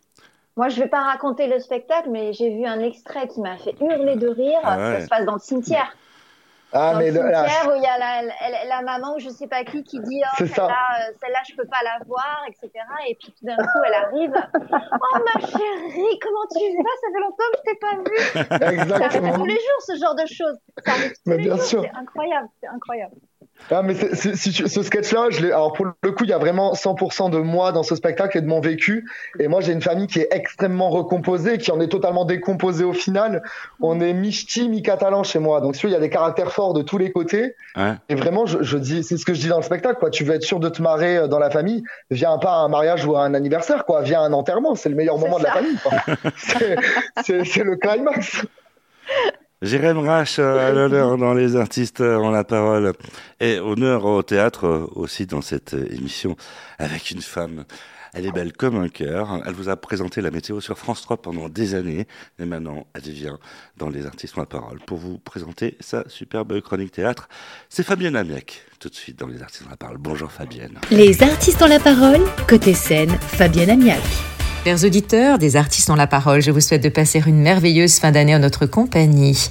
[0.56, 3.74] Moi, je vais pas raconter le spectacle, mais j'ai vu un extrait qui m'a fait
[3.80, 4.58] hurler de rire.
[4.62, 4.98] Ah ouais.
[4.98, 5.96] Ça se passe dans le cimetière.
[6.76, 9.18] Ah dans mais le la- cimetière où il y a la, la, la maman ou
[9.20, 12.42] je sais pas qui qui dit oh, celle-là, euh, celle-là, je peux pas la voir,
[12.48, 12.70] etc.
[13.08, 14.32] Et puis tout d'un coup, elle arrive.
[15.14, 16.96] Oh ma chérie, comment tu vas?
[17.00, 18.48] Ça fait longtemps que je t'ai pas vue.
[18.58, 19.34] Ça arrive exactement.
[19.34, 20.58] tous les jours, ce genre de choses.
[20.84, 21.64] Ça arrive tous Mais les bien jours.
[21.64, 21.82] sûr.
[21.82, 23.14] C'est incroyable, c'est incroyable.
[23.70, 25.28] Ah, mais ce sketch-là.
[25.46, 28.40] Alors pour le coup, il y a vraiment 100% de moi dans ce spectacle et
[28.40, 29.08] de mon vécu.
[29.38, 32.92] Et moi, j'ai une famille qui est extrêmement recomposée, qui en est totalement décomposée au
[32.92, 33.42] final.
[33.80, 35.60] On est mi-ch'ti, mi-catalan chez moi.
[35.60, 37.54] Donc, veux, il y a des caractères forts de tous les côtés.
[37.76, 37.94] Ouais.
[38.08, 40.10] Et vraiment, je, je dis, c'est ce que je dis dans le spectacle, quoi.
[40.10, 42.68] Tu veux être sûr de te marrer euh, dans la famille, viens pas à un
[42.68, 44.02] mariage ou à un anniversaire, quoi.
[44.02, 45.78] Viens à un enterrement, c'est le meilleur moment de la famille,
[47.24, 48.44] c'est le climax.
[49.64, 52.92] Jérém Rache euh, à l'honneur dans Les artistes euh, ont la parole
[53.40, 56.36] et honneur au théâtre euh, aussi dans cette euh, émission
[56.78, 57.64] avec une femme.
[58.12, 59.42] Elle est belle comme un cœur.
[59.46, 62.06] Elle vous a présenté la météo sur France 3 pendant des années.
[62.38, 63.38] Et maintenant, elle vient
[63.78, 67.28] dans Les artistes ont la parole pour vous présenter sa superbe chronique théâtre.
[67.70, 69.96] C'est Fabienne Amiac, tout de suite dans Les artistes ont la parole.
[69.98, 70.78] Bonjour Fabienne.
[70.90, 74.33] Les artistes ont la parole, côté scène, Fabienne Amiac.
[74.64, 78.12] Chers auditeurs des artistes ont la parole, je vous souhaite de passer une merveilleuse fin
[78.12, 79.50] d'année en notre compagnie.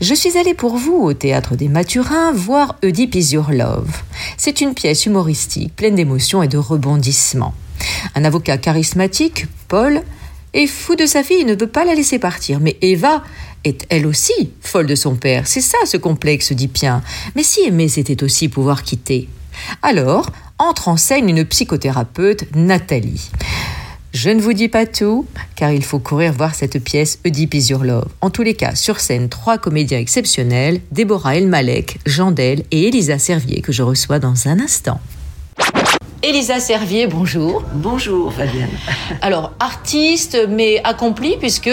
[0.00, 3.90] Je suis allée pour vous au théâtre des Mathurins voir Oedipe is Your Love.
[4.36, 7.52] C'est une pièce humoristique pleine d'émotions et de rebondissements.
[8.14, 10.02] Un avocat charismatique, Paul,
[10.52, 12.60] est fou de sa fille et ne veut pas la laisser partir.
[12.60, 13.24] Mais Eva
[13.64, 15.48] est elle aussi folle de son père.
[15.48, 17.02] C'est ça ce complexe oedipien.
[17.34, 19.28] Mais si aimer c'était aussi pouvoir quitter.
[19.82, 23.32] Alors entre en scène une psychothérapeute, Nathalie.
[24.14, 27.72] Je ne vous dis pas tout, car il faut courir voir cette pièce Oedipe is.
[28.20, 33.18] En tous les cas, sur scène, trois comédiens exceptionnels, Déborah Elmalek, Jean Del et Elisa
[33.18, 35.00] Servier, que je reçois dans un instant.
[36.26, 37.62] Elisa Servier, bonjour.
[37.74, 38.70] Bonjour Fabienne.
[39.20, 41.70] Alors, artiste, mais accomplie, puisque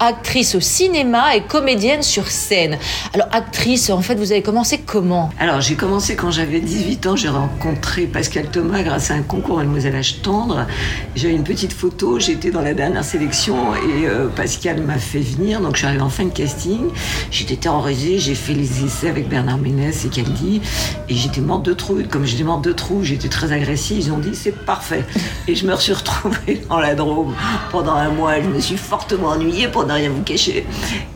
[0.00, 2.78] actrice au cinéma et comédienne sur scène.
[3.14, 5.30] Alors, actrice, en fait, vous avez commencé comment?
[5.38, 9.58] Alors j'ai commencé quand j'avais 18 ans, j'ai rencontré Pascal Thomas grâce à un concours
[9.58, 10.66] Mademoiselle Âge Tendre.
[11.14, 15.60] J'avais une petite photo, j'étais dans la dernière sélection et euh, Pascal m'a fait venir,
[15.60, 16.88] donc je suis arrivée en fin de casting.
[17.30, 20.60] J'étais terrorisée, j'ai fait les essais avec Bernard Ménès et Caldi
[21.08, 22.00] et j'étais morte de trou.
[22.10, 25.04] Comme j'étais morte de trou, j'étais très agressive, ils ont dit c'est parfait.
[25.48, 27.34] Et je me suis retrouvée dans la Drôme
[27.70, 30.66] pendant un mois, je me suis fortement ennuyée pour ne rien vous cacher.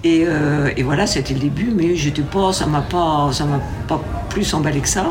[0.04, 3.60] Et, euh, et voilà, c'était le début, mais j'étais pas, ça m'a pas, ça m'a
[3.88, 5.06] pas plus emballé que ça.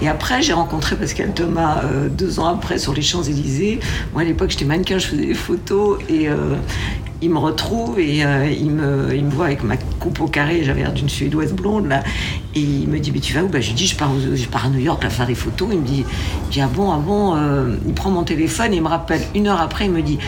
[0.00, 3.80] Et après, j'ai rencontré Pascal Thomas euh, deux ans après sur les Champs-Élysées.
[4.12, 6.54] Moi, à l'époque, j'étais mannequin, je faisais des photos et euh,
[7.20, 10.62] il me retrouve et euh, il, me, il me voit avec ma coupe au carré,
[10.64, 12.02] j'avais l'air d'une suédoise blonde là,
[12.54, 13.48] et il me dit mais tu vas où?
[13.48, 15.34] Bah, Je lui dis je pars, aux- je pars à New York là, faire des
[15.34, 15.68] photos.
[15.72, 16.04] Il me dit,
[16.48, 19.20] il dit ah bon, ah bon, euh, il prend mon téléphone et il me rappelle
[19.34, 20.18] une heure après, il me dit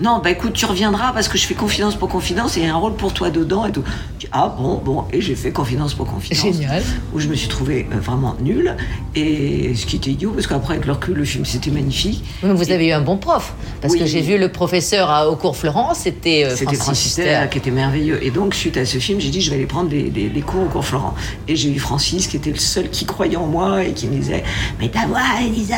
[0.00, 2.70] non bah écoute tu reviendras parce que je fais confidence pour confidence et il y
[2.70, 3.84] a un rôle pour toi dedans et tout.
[4.18, 6.42] Je dis ah bon, bon, et j'ai fait confidence pour confidence.
[6.42, 6.82] Génial.
[7.14, 8.76] Où je me suis trouvée euh, vraiment nulle
[9.14, 12.24] et ce qui était idiot parce qu'après avec le recul le film c'était magnifique.
[12.42, 14.00] Vous avez eu un bon prof, parce Oui.
[14.00, 17.70] que j'ai vu le professeur à- au cours Florence, c'était euh, C'était Francis qui était
[17.70, 18.18] merveilleux.
[18.24, 20.40] Et donc, suite à ce film, j'ai dit, je vais aller prendre des, des- des
[20.40, 21.14] cours au cours Florent.
[21.48, 24.14] Et j'ai eu Francis, qui était le seul qui croyait en moi et qui me
[24.16, 24.42] disait,
[24.78, 25.74] mais ta voix, Elisa,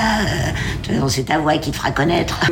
[0.90, 2.38] euh, c'est ta voix qui te fera connaître.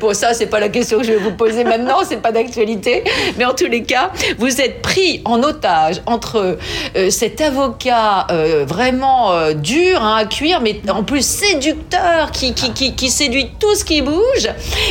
[0.00, 3.04] Bon, ça, c'est pas la question que je vais vous poser maintenant, c'est pas d'actualité.
[3.38, 6.58] Mais en tous les cas, vous êtes pris en otage entre
[6.96, 12.54] euh, cet avocat euh, vraiment euh, dur hein, à cuire, mais en plus séducteur, qui,
[12.54, 14.48] qui, qui, qui séduit tout ce qui bouge,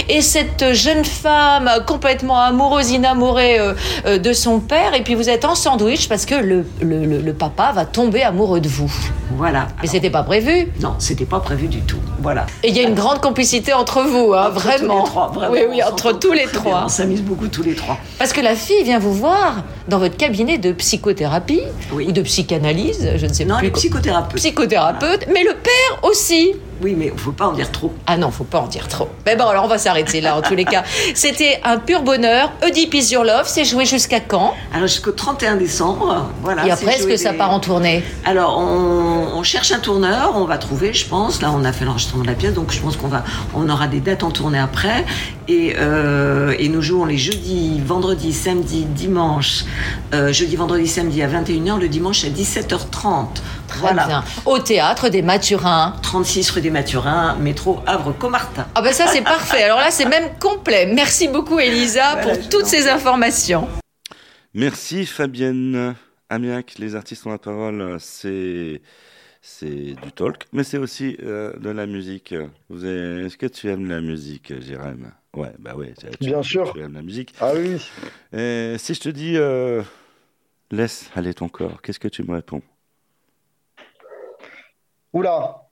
[0.08, 1.39] et cette jeune femme
[1.86, 3.74] complètement amoureuse, inamourée euh,
[4.06, 7.20] euh, de son père, et puis vous êtes en sandwich parce que le, le, le-
[7.22, 8.92] le papa va tomber amoureux de vous.
[9.38, 9.68] Voilà.
[9.82, 10.68] Mais c'était pas prévu.
[10.82, 12.00] Non, c'était pas prévu du tout.
[12.22, 12.46] Voilà.
[12.64, 15.00] Et il y a une grande complicité entre vous, hein, Entre vraiment.
[15.00, 15.52] tous les trois, vraiment.
[15.54, 16.84] Oui, oui, entre tous les trois.
[16.86, 17.98] On s'amuse beaucoup tous les trois.
[18.18, 21.62] Parce que la fille vient vous voir dans votre cabinet de psychothérapie
[21.94, 23.68] ou de psychanalyse, je ne sais Non, plus.
[23.68, 24.38] est psychothérapeute.
[24.38, 26.54] Psychothérapeute, mais le père aussi.
[26.82, 27.94] Oui, mais faut pas en dire trop.
[28.08, 29.10] Ah non, faut pas en dire trop.
[29.26, 30.84] Mais bon, alors on va s'arrêter là en tous les cas.
[31.14, 32.52] C'était un pur bonheur.
[32.66, 34.54] Oedipe is your love, c'est joué jusqu'à quand?
[34.74, 36.66] Alors jusqu'au 31 décembre, voilà.
[36.66, 38.04] Et après, est-ce que ça part en tournée?
[38.26, 41.42] Alors, on, on cherche un tourneur, on va trouver, je pense.
[41.42, 43.24] Là, on a fait l'enregistrement de la pièce, donc je pense qu'on va,
[43.56, 45.06] on aura des dates en tournée après.
[45.48, 49.66] Et, euh, et nous jouons les jeudis, vendredis, samedi, dimanche.
[50.14, 53.26] Euh, jeudi, vendredi, samedi à 21h, le dimanche à 17h30.
[53.70, 54.24] Très bien.
[54.46, 55.94] Au théâtre des Mathurins.
[56.02, 58.68] 36 rue des Mathurins, métro Havre-Comartin.
[58.76, 59.64] Ah ben ça c'est parfait.
[59.64, 60.86] Alors là c'est même complet.
[60.94, 63.68] Merci beaucoup Elisa Voilà, pour toutes ces informations.
[64.54, 65.96] Merci Fabienne
[66.30, 66.76] Amiac.
[66.80, 67.98] Les artistes ont la parole.
[68.00, 68.82] C'est
[69.42, 72.36] c'est du talk, mais c'est aussi euh, de la musique.
[72.70, 75.12] Vous avez- Est-ce que tu aimes la musique, Jérém?
[75.36, 75.94] Ouais, bah ouais.
[75.98, 76.74] tu- tu- Bien sûr.
[76.74, 77.34] Tu aimes la musique.
[77.40, 77.78] Ah oui.
[78.38, 79.82] Et si je te dis euh,
[80.72, 82.62] laisse aller ton corps, qu'est-ce que tu me réponds?
[85.14, 85.68] Oula.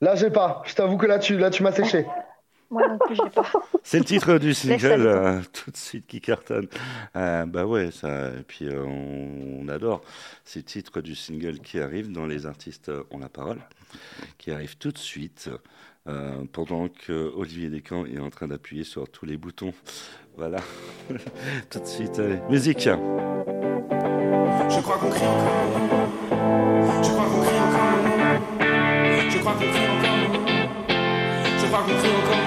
[0.00, 0.62] Là, j'ai pas.
[0.66, 2.06] Je t'avoue que là, tu, là, tu m'as séché.
[2.70, 3.44] Moi non plus, j'ai pas.
[3.82, 6.68] C'est le titre du single euh, tout de suite qui cartonne.
[7.16, 8.28] Euh, bah ouais, ça.
[8.28, 10.02] Et puis euh, on, on adore
[10.44, 13.58] ces titres du single qui arrivent dans les artistes ont la parole,
[14.38, 15.50] qui arrivent tout de suite.
[16.08, 19.74] euh, pendant que Olivier Descamps est en train d'appuyer sur tous les boutons.
[20.36, 20.58] Voilà.
[21.70, 22.38] tout de suite, allez.
[22.48, 22.88] Musique.
[22.88, 25.99] Je crois qu'on crie encore.
[27.02, 28.00] Je crois qu'on crie encore.
[29.30, 30.18] Je crois qu'on crie encore.
[31.60, 32.40] Je crois qu'on crie encore.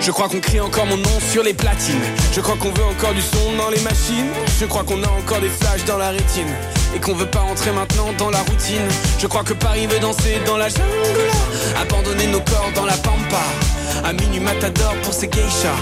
[0.00, 2.00] Je crois qu'on crie encore mon nom sur les platines.
[2.32, 4.30] Je crois qu'on veut encore du son dans les machines.
[4.60, 6.52] Je crois qu'on a encore des flashs dans la rétine.
[6.94, 8.86] Et qu'on veut pas entrer maintenant dans la routine.
[9.18, 11.30] Je crois que Paris veut danser dans la jungle.
[11.80, 13.42] Abandonner nos corps dans la pampa.
[14.04, 15.80] À minuit matador pour ces geishas.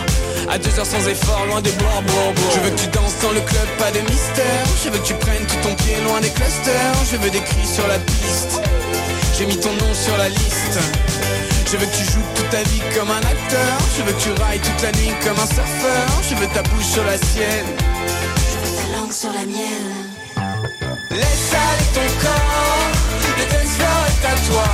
[0.49, 2.51] À deux heures sans effort, loin des bois, bois, bois.
[2.55, 4.65] Je veux que tu danses dans le club, pas de mystère.
[4.85, 6.95] Je veux que tu prennes tout ton pied loin des clusters.
[7.11, 8.61] Je veux des cris sur la piste.
[9.39, 10.79] J'ai mis ton nom sur la liste.
[11.71, 13.75] Je veux que tu joues toute ta vie comme un acteur.
[13.97, 16.07] Je veux que tu railles toute la nuit comme un surfeur.
[16.29, 17.67] Je veux ta bouche sur la sienne.
[18.39, 20.07] Je veux ta langue sur la mienne.
[21.11, 22.91] Laisse aller ton corps.
[23.39, 24.69] Le dance floor est à toi.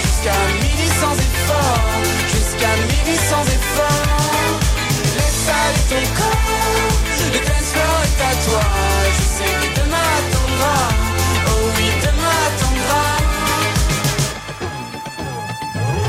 [0.00, 2.35] Jusqu'à midi sans effort.
[2.56, 4.60] Jusqu'à midi sans effort.
[5.16, 6.96] Laisse aller ton corps.
[7.32, 8.64] Le dance est à toi.
[9.16, 10.76] Je sais que demain attendra.
[11.48, 13.04] Oh oui, demain attendra.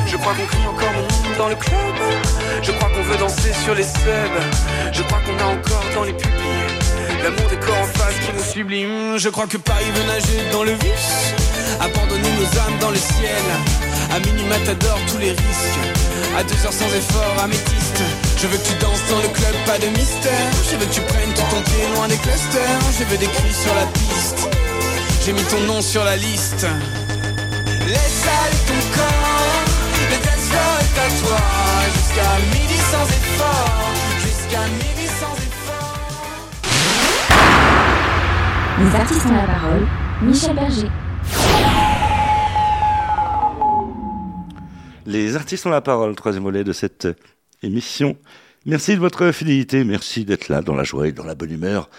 [0.06, 1.96] Je crois qu'on crie encore mon dans le club.
[2.62, 4.42] Je crois qu'on veut danser sur les subs.
[4.94, 6.88] Je crois qu'on a encore dans les pupilles
[7.24, 9.18] l'amour des corps en face qui nous sublime.
[9.18, 11.34] Je crois que Paris veut nager dans le vice.
[11.82, 13.44] abandonner nos âmes dans le ciel.
[14.16, 15.98] À minuit t'adores tous les risques.
[16.38, 18.04] À deux heures sans effort, améthyste.
[18.38, 20.52] Je veux que tu danses dans le club, pas de mystère.
[20.69, 22.80] Je veux que tu prennes tout ton pied loin des clusters.
[23.00, 24.47] Je veux des cris sur la piste.
[25.26, 26.67] J'ai mis ton nom sur la liste.
[27.88, 29.65] Laisse aller ton corps.
[30.12, 31.41] Le dance floor est à toi.
[31.95, 33.89] Jusqu'à midi sans effort.
[34.21, 35.97] Jusqu'à midi sans effort.
[38.78, 39.88] Les artistes ont la parole.
[40.21, 40.91] Michel Berger.
[45.08, 47.08] Les artistes ont la parole, troisième volet de cette
[47.63, 48.17] émission.
[48.65, 51.89] Merci de votre fidélité, merci d'être là dans la joie et dans la bonne humeur.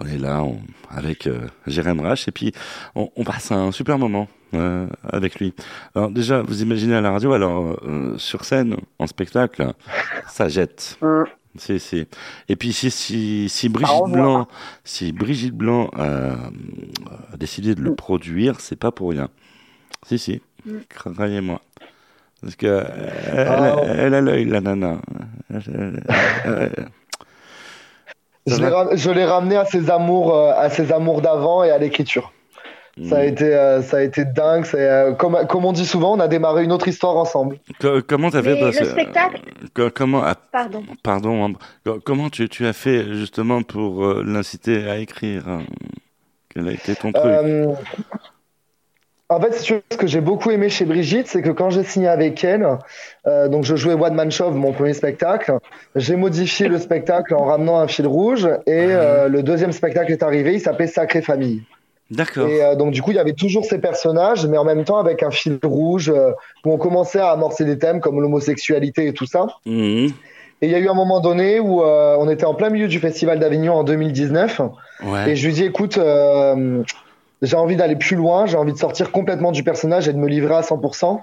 [0.00, 2.52] On est là on- avec euh, Jérém Rache et puis
[2.94, 5.52] on, on passe un super moment euh, avec lui.
[5.94, 9.72] Alors déjà, vous imaginez à la radio, alors euh, sur scène, en spectacle,
[10.26, 10.98] ça jette.
[11.56, 12.06] Si, si.
[12.48, 14.08] Et puis si, si, si Brigitte.
[14.08, 14.48] Blanc,
[14.82, 16.34] si Brigitte Blanc euh,
[17.32, 19.28] a décidé de le produire, c'est pas pour rien.
[20.06, 20.40] Si, si.
[20.66, 20.70] Mm.
[20.88, 21.60] Croyez-moi.
[22.44, 22.82] Parce que euh,
[23.32, 23.76] elle, Ah.
[23.96, 24.98] elle a l'œil, la nana.
[28.46, 28.90] Je l'ai ram-
[29.30, 32.32] ramené à ses amours, euh, à ses amours d'avant et à l'écriture.
[33.08, 34.64] Ça a été, euh, ça a été dingue.
[34.74, 37.56] euh, comme, comme on dit souvent, on a démarré une autre histoire ensemble.
[37.80, 39.40] Co- comment t'as fait le spectacle-
[39.74, 40.82] co- comment ah, Pardon.
[41.02, 41.54] pardon
[42.04, 45.62] comment tu, tu as fait justement pour euh, l'inciter à écrire hein?
[46.50, 47.24] Quel a été ton truc?
[47.26, 47.72] Euh,
[49.28, 52.44] en fait, ce que j'ai beaucoup aimé chez Brigitte, c'est que quand j'ai signé avec
[52.44, 52.66] elle,
[53.26, 55.58] euh, donc je jouais One Man Show, mon premier spectacle,
[55.96, 60.22] j'ai modifié le spectacle en ramenant un fil rouge et euh, le deuxième spectacle est
[60.22, 61.62] arrivé, il s'appelait Sacrée Famille.
[62.10, 62.48] D'accord.
[62.48, 64.98] Et euh, donc du coup, il y avait toujours ces personnages, mais en même temps
[64.98, 66.32] avec un fil rouge euh,
[66.64, 69.46] où on commençait à amorcer des thèmes comme l'homosexualité et tout ça.
[69.64, 70.10] Mhm.
[70.62, 72.88] Et il y a eu un moment donné où euh, on était en plein milieu
[72.88, 74.60] du Festival d'Avignon en 2019.
[75.04, 75.30] Ouais.
[75.30, 76.82] Et je lui dis, écoute, euh,
[77.44, 80.28] j'ai envie d'aller plus loin, j'ai envie de sortir complètement du personnage et de me
[80.28, 81.20] livrer à 100%.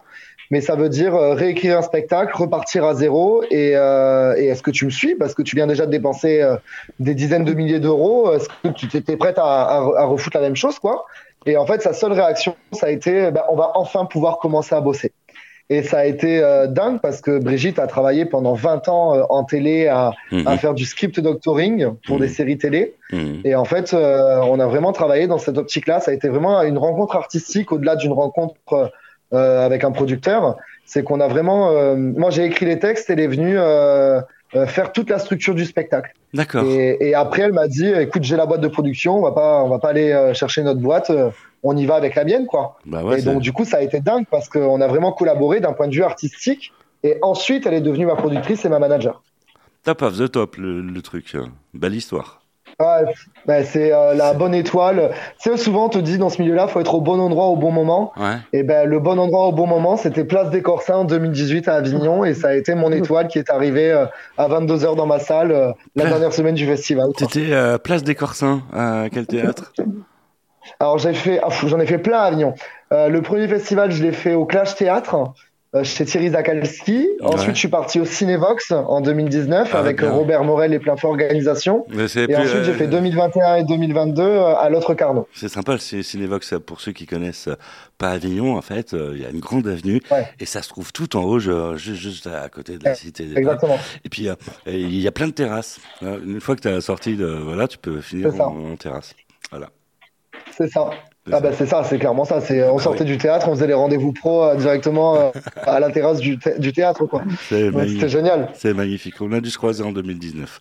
[0.51, 3.41] Mais ça veut dire euh, réécrire un spectacle, repartir à zéro.
[3.49, 5.15] Et, euh, est-ce que tu me suis?
[5.15, 6.57] Parce que tu viens déjà de dépenser euh,
[6.99, 8.34] des dizaines de milliers d'euros.
[8.34, 11.05] Est-ce que tu étais prête à, à, refoutre la même chose, quoi?
[11.45, 14.75] Et en fait, sa seule réaction, ça a été, bah, on va enfin pouvoir commencer
[14.75, 15.12] à bosser.
[15.73, 19.23] Et ça a été euh, dingue parce que Brigitte a travaillé pendant 20 ans euh,
[19.29, 20.45] en télé à, Mhm.
[20.47, 22.95] à faire du script doctoring pour des séries télé.
[23.13, 23.41] Mhm.
[23.45, 25.99] Et en fait, euh, on a vraiment travaillé dans cette optique-là.
[26.01, 28.55] Ça a été vraiment une rencontre artistique au-delà d'une rencontre
[29.34, 30.57] euh, avec un producteur.
[30.86, 31.69] C'est qu'on a vraiment.
[31.71, 33.57] euh, moi, j'ai écrit les textes et elle est venue
[34.55, 36.13] euh, faire toute la structure du spectacle.
[36.33, 36.63] D'accord.
[36.65, 39.17] Et, et après, elle m'a dit "Écoute, j'ai la boîte de production.
[39.17, 41.09] On va pas, on va pas aller euh, chercher notre boîte.
[41.09, 41.29] euh,
[41.63, 43.81] on y va avec la mienne, quoi." Bah ouais, et donc, du coup, ça a
[43.81, 46.71] été dingue parce qu'on a vraiment collaboré d'un point de vue artistique.
[47.03, 49.23] Et ensuite, elle est devenue ma productrice et ma manager.
[49.83, 51.35] Top of the top, le, le truc.
[51.73, 52.40] Belle histoire.
[52.80, 53.13] Ouais,
[53.45, 55.12] bah, c'est euh, la bonne étoile.
[55.39, 57.56] Tu sais, souvent on te dit dans ce milieu-là, faut être au bon endroit au
[57.56, 58.12] bon moment.
[58.17, 58.38] Ouais.
[58.54, 61.76] Et ben le bon endroit au bon moment, c'était Place des Corsins en 2018 à
[61.76, 64.06] Avignon, et ça a été mon étoile qui est arrivée euh,
[64.38, 67.10] à 22 h dans ma salle euh, la dernière semaine du festival.
[67.15, 69.74] T'étais euh, place des Corsins, à quel théâtre?
[70.80, 72.54] Alors j'ai fait, ah, j'en ai fait plein à Avignon.
[72.91, 75.34] Le premier festival, je l'ai fait au Clash Théâtre.
[75.73, 77.07] Euh, chez Thierry Zakalski.
[77.21, 80.12] Ensuite, je suis parti au Cinévox en 2019 Ah, avec bien.
[80.12, 81.86] Robert Morel et plein fort organisation.
[81.91, 82.03] Et plus,
[82.36, 85.27] ensuite, j'ai euh, fait 2021 et 2022 euh, à l'autre Carnot.
[85.34, 87.49] C'est sympa le Cin- Cinévox, pour ceux qui connaissent
[87.97, 90.01] pas Avignon, en fait, il y a une grande avenue
[90.39, 93.25] et ça se trouve tout en haut, juste à côté de la cité.
[93.25, 93.77] des exactement.
[94.03, 94.27] Et puis,
[94.67, 95.79] il y a plein de terrasses.
[96.03, 99.13] Euh, Une fois que tu as sorti de, voilà, tu peux finir en, en terrasse.
[99.51, 99.69] Voilà.
[100.57, 100.89] C'est ça.
[101.31, 102.41] Ah bah c'est ça, c'est clairement ça.
[102.41, 105.29] C'est on sortait du théâtre, on faisait les rendez-vous pro euh, directement euh,
[105.62, 107.21] à la terrasse du, thé- du théâtre quoi.
[107.47, 108.49] C'était génial.
[108.55, 109.21] C'est magnifique.
[109.21, 110.60] On a dû se croiser en 2019.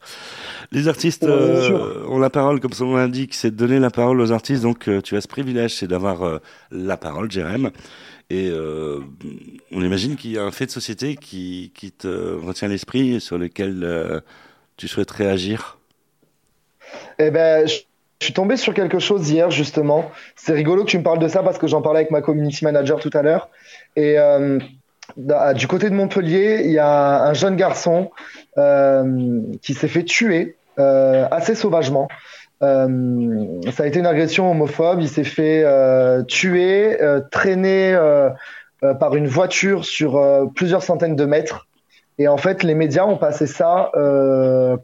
[0.73, 4.21] Les artistes euh, ont la parole, comme son nom l'indique, c'est de donner la parole
[4.21, 4.63] aux artistes.
[4.63, 7.71] Donc, euh, tu as ce privilège, c'est d'avoir la parole, Jérém.
[8.29, 8.53] Et
[9.73, 13.21] on imagine qu'il y a un fait de société qui, qui te retient l'esprit et
[13.21, 14.23] sur lequel
[14.77, 15.79] tu souhaiterais agir?
[17.19, 17.79] Eh ben, je
[18.21, 20.11] je suis tombé sur quelque chose hier, justement.
[20.37, 22.65] C'est rigolo que tu me parles de ça parce que j'en parlais avec ma community
[22.65, 23.49] manager tout à l'heure.
[23.97, 24.59] Et euh,
[25.17, 28.11] da- du côté de Montpellier, il y a un jeune garçon
[28.59, 32.09] euh, qui s'est fait tuer euh, assez sauvagement.
[32.61, 32.89] Ça
[33.85, 35.01] a été une agression homophobe.
[35.01, 35.65] Il s'est fait
[36.29, 36.99] tuer,
[37.31, 37.99] traîner
[38.99, 40.21] par une voiture sur
[40.55, 41.69] plusieurs centaines de mètres.
[42.19, 43.91] Et en fait, les médias ont passé ça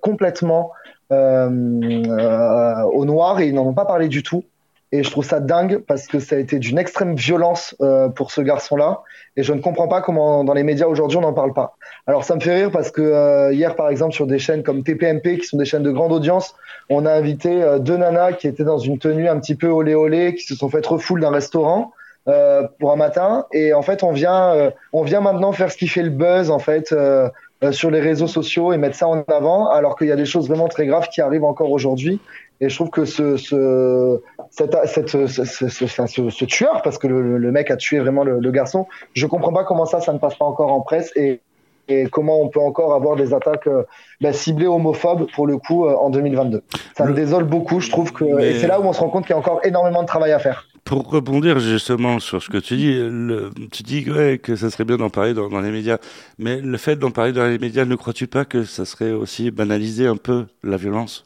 [0.01, 0.73] complètement
[1.11, 4.45] au noir et ils n'en ont pas parlé du tout.
[4.93, 8.31] Et je trouve ça dingue parce que ça a été d'une extrême violence euh, pour
[8.31, 9.03] ce garçon-là.
[9.37, 11.77] Et je ne comprends pas comment dans les médias aujourd'hui on n'en parle pas.
[12.07, 14.85] Alors ça me fait rire parce que euh, hier par exemple sur des chaînes comme
[14.85, 16.55] TPMP qui sont des chaînes de grande audience,
[16.89, 19.95] on a invité euh, deux nanas qui étaient dans une tenue un petit peu olé
[19.95, 21.93] olé, qui se sont fait refoule d'un restaurant.
[22.29, 23.47] euh, pour un matin.
[23.53, 26.51] Et en fait, on vient, euh, on vient maintenant faire ce qui fait le buzz
[26.51, 27.31] en fait euh, euh,
[27.73, 30.49] sur les réseaux sociaux et mettre ça en avant, alors qu'il y a des choses
[30.49, 32.21] vraiment très graves qui arrivent encore aujourd'hui.
[32.61, 37.77] Et je trouve que ce, ce, cette, cette, tueur, parce que le, le mec a
[37.77, 40.73] tué vraiment le, le garçon, je comprends pas comment ça, ça ne passe pas encore
[40.73, 41.41] en presse et,
[41.89, 43.83] et comment on peut encore avoir des attaques euh,
[44.21, 46.63] bah, ciblées homophobes pour le coup euh, en 2022.
[46.97, 47.81] Ça me désole beaucoup.
[47.81, 49.39] Je trouve que Mais- et c'est là où on se rend compte qu'il y a
[49.39, 50.67] encore énormément de travail à faire.
[50.87, 55.11] Pour rebondir justement sur ce que tu dis, tu dis que ça serait bien d'en
[55.11, 55.99] parler dans, les médias,
[56.39, 59.51] mais le fait d'en parler dans les médias, ne crois-tu pas que ça serait aussi
[59.51, 61.25] banaliser un peu la violence?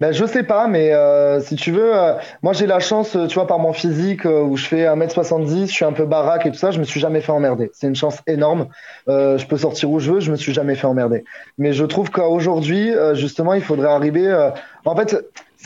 [0.00, 3.26] Ben, je sais pas, mais euh, si tu veux, euh, moi j'ai la chance, euh,
[3.28, 6.50] tu vois, par mon physique, où je fais 1m70, je suis un peu baraque et
[6.50, 7.70] tout ça, je me suis jamais fait emmerder.
[7.72, 8.68] C'est une chance énorme.
[9.06, 11.24] Je peux sortir où je veux, je me suis jamais fait emmerder.
[11.58, 14.50] Mais je trouve qu'aujourd'hui, justement, il faudrait arriver.
[14.84, 15.16] En fait,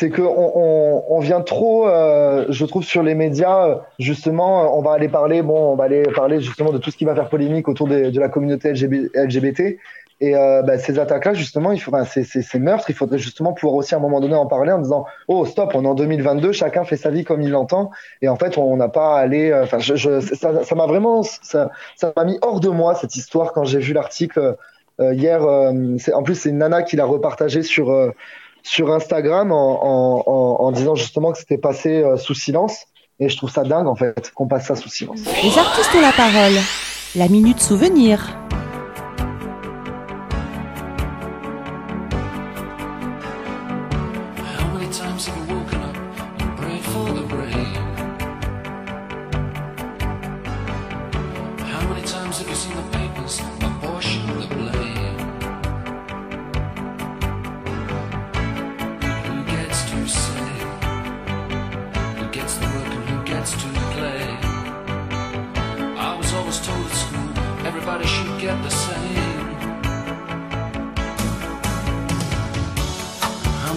[0.01, 3.69] c'est que on, on, vient trop, euh, je trouve, sur les médias.
[3.69, 6.91] euh, Justement, euh, on va aller parler, bon, on va aller parler justement de tout
[6.91, 9.79] ce qui va faire polémique autour de la communauté LGB LGBT.
[10.23, 13.53] Et euh, bah, ces attaques-là, justement, il faut, ces, ces, ces meurtres, il faudrait justement
[13.55, 15.95] pouvoir aussi à un moment donné en parler en disant oh stop, on est en
[15.95, 17.91] 2022, chacun fait sa vie comme il l'entend,
[18.21, 19.51] et en fait on n'a pas à aller.
[19.51, 21.71] euh, Enfin, je, je, ça, m'a vraiment, ça,
[22.17, 24.57] m'a mis hors de moi cette histoire quand j'ai vu l'article
[25.01, 25.43] euh, hier.
[25.43, 27.91] en plus, c'est une nana qui l'a repartagé sur
[28.63, 32.85] sur Instagram en, en, disant justement que c'était passé euh, sous silence.
[33.19, 35.21] Et je trouve ça dingue en fait qu'on passe ça sous silence.
[35.43, 36.59] Les artistes ont la parole.
[37.17, 38.37] La minute souvenir.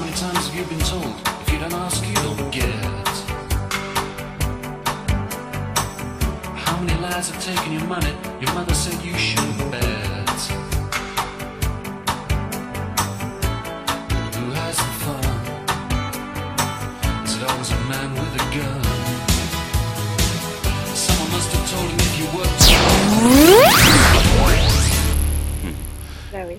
[0.04, 2.74] Many times have you been told if you don't ask, you don't get?
[6.66, 8.14] How many lies have taken your money?
[8.42, 9.93] Your mother said you shouldn't bet.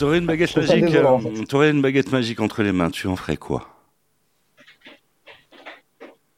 [0.04, 3.06] T'aurais une baguette magique, désolant, en euh, t'aurais une baguette magique entre les mains, tu
[3.06, 3.68] en ferais quoi?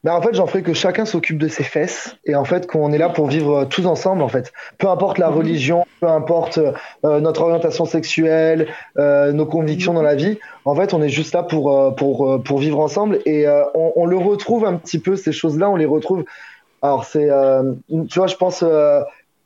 [0.05, 2.93] Ben, en fait, j'en ferai que chacun s'occupe de ses fesses et en fait qu'on
[2.93, 4.53] est là pour vivre euh, tous ensemble en fait.
[4.79, 6.61] Peu importe la religion, peu importe
[7.05, 10.39] euh, notre orientation sexuelle, euh, nos convictions dans la vie.
[10.65, 14.07] En fait, on est juste là pour euh, pour pour vivre ensemble et on, on
[14.07, 15.69] le retrouve un petit peu ces choses-là.
[15.69, 16.25] On les retrouve.
[16.83, 17.29] Alors c'est,
[17.89, 18.63] tu vois, je pense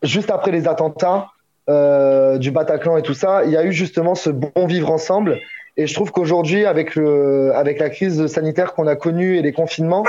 [0.03, 1.29] juste après les attentats
[1.69, 5.39] euh, du Bataclan et tout ça, il y a eu justement ce bon vivre ensemble.
[5.77, 9.53] Et je trouve qu'aujourd'hui, avec le, avec la crise sanitaire qu'on a connue et les
[9.53, 10.05] confinements,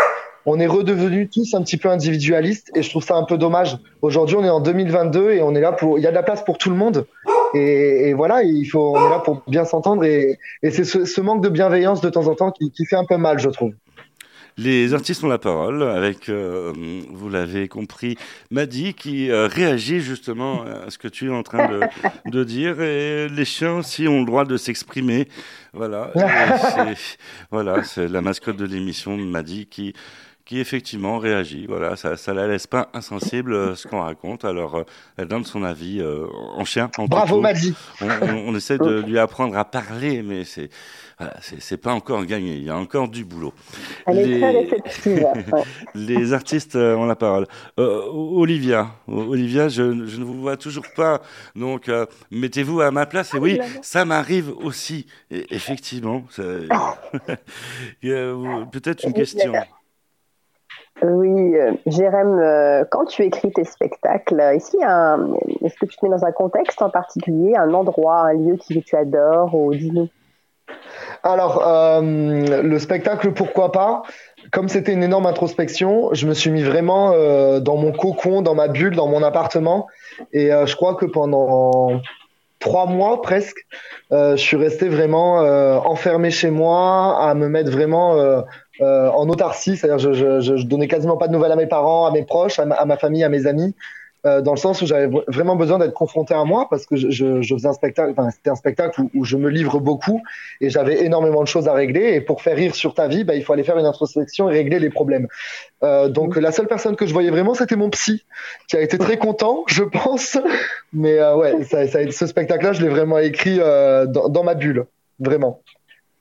[0.46, 3.78] on est redevenus tous un petit peu individualistes et je trouve ça un peu dommage.
[4.02, 6.24] Aujourd'hui, on est en 2022 et on est là pour, il y a de la
[6.24, 7.06] place pour tout le monde.
[7.54, 11.44] Et, voilà, il faut, on est là pour bien s'entendre et, et c'est ce, manque
[11.44, 13.74] de bienveillance de temps en temps qui fait un peu mal, je trouve.
[14.62, 16.72] Les artistes ont la parole avec, euh,
[17.10, 18.18] vous l'avez compris,
[18.52, 21.80] Maddy qui euh, réagit justement à ce que tu es en train de,
[22.30, 25.28] de dire et les chiens aussi ont le droit de s'exprimer.
[25.74, 26.12] Voilà,
[27.52, 29.94] voilà, c'est la mascotte de l'émission, Maddy, qui
[30.44, 31.66] qui effectivement réagit.
[31.68, 34.44] Voilà, ça, ça la laisse pas insensible euh, ce qu'on raconte.
[34.44, 34.84] Alors, euh,
[35.16, 36.90] elle donne son avis euh, en chien.
[36.98, 37.40] En Bravo.
[37.40, 37.74] Maddy.
[38.02, 40.70] On, on- on essaie de lui apprendre à parler, mais c'est
[41.22, 42.56] voilà, c'est pas encore gagné.
[42.56, 43.54] Il y a encore du boulot.
[44.08, 45.28] Elle est très réceptive.
[45.54, 45.62] ouais.
[45.94, 47.46] Les artistes euh, ont la parole.
[47.80, 51.22] Euh, Olivia, Olivia, je, je ne vous vois toujours pas,
[51.56, 53.36] donc euh, mettez-vous à ma place.
[53.36, 56.24] Et oui, ça m'arrive aussi, Et effectivement.
[58.02, 59.54] Peut-être une question.
[61.04, 64.76] Oui, euh, Jérém, euh, quand tu écris tes spectacles, est-ce
[65.66, 68.80] est-ce que tu te mets dans un contexte en particulier, un endroit, un lieu que
[68.80, 70.10] tu adores ou dis-nous
[71.24, 72.02] Alors, euh,
[72.62, 74.04] le spectacle, pourquoi pas?
[74.52, 78.56] Comme c'était une énorme introspection, je me suis mis vraiment euh, dans mon cocon, dans
[78.56, 79.88] ma bulle, dans mon appartement.
[80.34, 82.02] Et euh, je crois que pendant
[82.60, 83.58] trois mois presque,
[84.12, 85.38] je suis resté vraiment
[85.86, 88.44] enfermé chez moi, à me mettre vraiment
[88.80, 89.78] en autarcie.
[89.78, 92.86] C'est-à-dire, je, je, donnais quasiment pas de nouvelles à mes parents, à mes proches, à
[92.86, 93.74] ma famille, à mes amis.
[94.26, 97.10] Euh, dans le sens où j'avais vraiment besoin d'être confronté à moi parce que je,
[97.10, 100.22] je, faisais un spectacle, enfin, c'était un spectacle où, où je me livre beaucoup
[100.60, 102.14] et j'avais énormément de choses à régler.
[102.14, 104.54] Et pour faire rire sur ta vie, bah, il faut aller faire une introspection et
[104.54, 105.28] régler les problèmes.
[105.84, 108.24] Euh, donc la seule personne que je voyais vraiment, c'était mon psy,
[108.68, 110.38] qui a été très content, je pense.
[110.94, 114.54] Mais euh, ouais, ça, ça, ce spectacle-là, je l'ai vraiment écrit euh, dans, dans ma
[114.54, 114.86] bulle,
[115.20, 115.62] vraiment.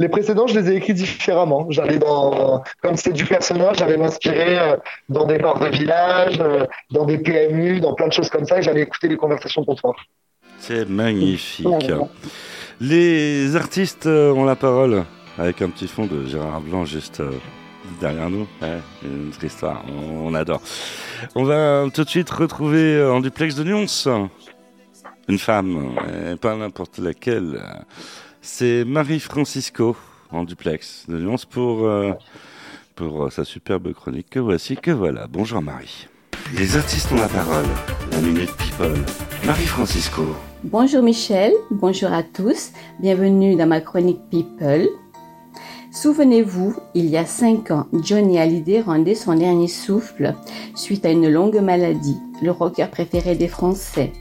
[0.00, 1.66] Les précédents, je les ai écrits différemment.
[1.68, 4.76] J'allais dans, comme c'est du personnage, j'allais m'inspirer euh,
[5.10, 8.58] dans des bars de village, euh, dans des PMU, dans plein de choses comme ça,
[8.58, 9.94] et j'allais écouter les conversations comptoir.
[10.58, 11.66] C'est magnifique.
[12.80, 15.04] Les artistes euh, ont la parole
[15.36, 17.22] avec un petit fond de Gérard Blanc juste
[18.00, 18.46] derrière nous.
[19.04, 20.62] Une autre histoire, on, adore.
[21.34, 24.30] On va tout de suite retrouver en duplex de Nyons
[25.28, 25.94] une femme,
[26.32, 27.62] et pas n'importe laquelle.
[28.42, 29.96] C'est Marie Francisco
[30.30, 32.12] en duplex de Nyons pour, euh,
[32.94, 35.26] pour euh, sa superbe chronique que voici, que voilà.
[35.26, 36.08] Bonjour Marie.
[36.56, 37.66] Les artistes ont la parole.
[38.12, 38.96] La Minute People.
[39.44, 40.22] Marie Francisco.
[40.64, 44.88] Bonjour Michel, bonjour à tous, bienvenue dans ma chronique People.
[45.92, 50.34] Souvenez-vous, il y a cinq ans, Johnny Hallyday rendait son dernier souffle
[50.74, 54.12] suite à une longue maladie, le rocker préféré des Français.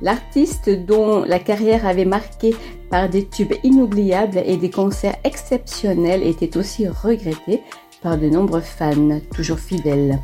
[0.00, 2.54] L'artiste dont la carrière avait marqué
[2.90, 7.62] par des tubes inoubliables et des concerts exceptionnels était aussi regretté
[8.02, 10.18] par de nombreux fans, toujours fidèles.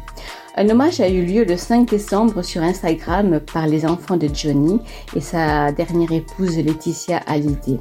[0.56, 4.78] Un hommage a eu lieu le 5 décembre sur Instagram par les enfants de Johnny
[5.16, 7.80] et sa dernière épouse Laetitia Hallyday.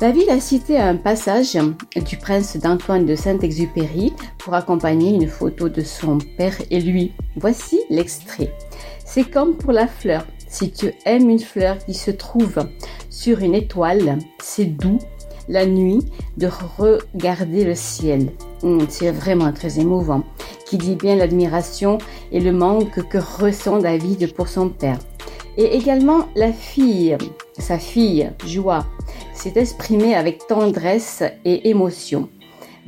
[0.00, 5.80] David a cité un passage du prince d'Antoine de Saint-Exupéry pour accompagner une photo de
[5.80, 7.12] son père et lui.
[7.36, 8.52] Voici l'extrait.
[9.06, 10.26] C'est comme pour la fleur.
[10.58, 12.66] Si tu aimes une fleur qui se trouve
[13.10, 14.98] sur une étoile, c'est doux
[15.50, 15.98] la nuit
[16.38, 16.48] de
[16.78, 18.32] regarder le ciel.
[18.62, 20.22] Hum, c'est vraiment très émouvant,
[20.64, 21.98] qui dit bien l'admiration
[22.32, 24.98] et le manque que ressent David pour son père.
[25.58, 27.18] Et également la fille,
[27.58, 28.86] sa fille, Joie,
[29.34, 32.30] s'est exprimée avec tendresse et émotion.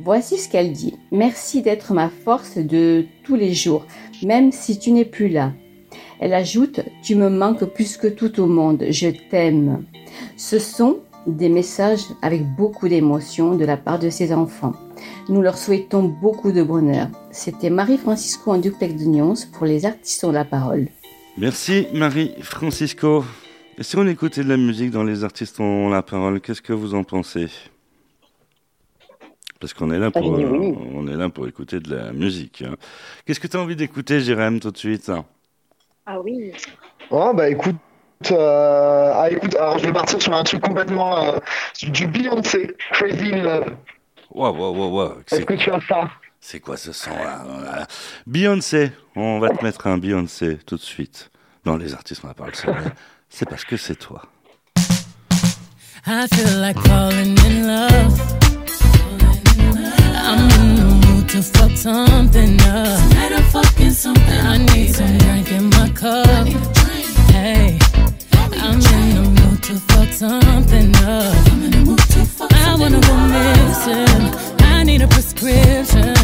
[0.03, 0.97] Voici ce qu'elle dit.
[1.11, 3.85] Merci d'être ma force de tous les jours,
[4.23, 5.51] même si tu n'es plus là.
[6.19, 9.83] Elle ajoute, tu me manques plus que tout au monde, je t'aime.
[10.37, 14.73] Ce sont des messages avec beaucoup d'émotion de la part de ses enfants.
[15.29, 17.07] Nous leur souhaitons beaucoup de bonheur.
[17.31, 20.87] C'était Marie-Francisco en duplex de Nyons pour les artistes ont la parole.
[21.37, 23.23] Merci Marie Francisco.
[23.77, 26.73] Et si on écoutait de la musique dans Les artistes ont la parole, qu'est-ce que
[26.73, 27.47] vous en pensez?
[29.61, 30.67] Parce qu'on est là pour, Oui, oui.
[30.67, 32.61] euh, on est là pour écouter de la musique.
[32.63, 32.75] hein.
[33.25, 35.11] Qu'est-ce que tu as envie d'écouter, Jérém, tout de suite?
[36.11, 36.51] Ah oui.
[37.11, 37.75] Oh, bah écoute,
[38.31, 41.37] euh, ah, écoute, alors je vais partir sur un truc complètement euh,
[41.83, 43.75] du Beyoncé, Crazy in Love.
[44.31, 45.19] Waouh, waouh, waouh, waouh.
[45.19, 46.09] Est-ce C'est que tu as ça?
[46.39, 47.85] C'est quoi ce son-là Voilà.
[48.25, 51.29] Beyoncé, on va te mettre un Beyoncé tout de suite.
[51.63, 52.53] Dans Les artistes ont la parole,
[53.29, 54.23] c'est parce que c'est toi.
[56.07, 58.19] I feel like falling in love.
[60.25, 60.78] I'm in
[61.29, 63.09] to fuck something up.
[63.09, 66.47] Tonight I'm fucking something I need some drink in my cup.
[67.29, 67.77] Hey,
[68.53, 71.35] I'm in the mood to fuck something up.
[72.51, 74.23] I wanna go missing.
[74.61, 76.15] I need a prescription.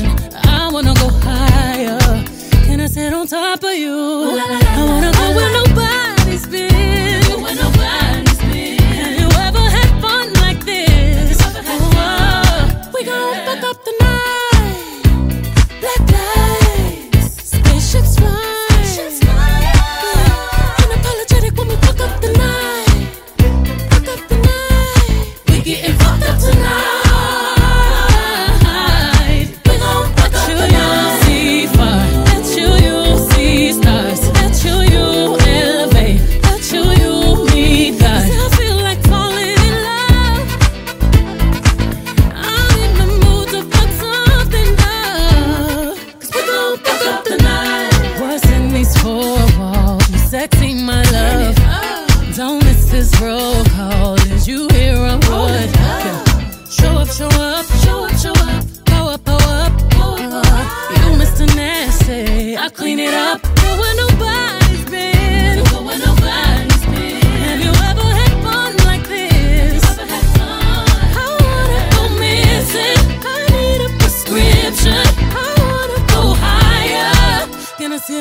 [0.44, 2.00] I wanna go higher.
[2.66, 3.94] Can I sit on top of you?
[3.94, 5.65] I wanna go where nobody's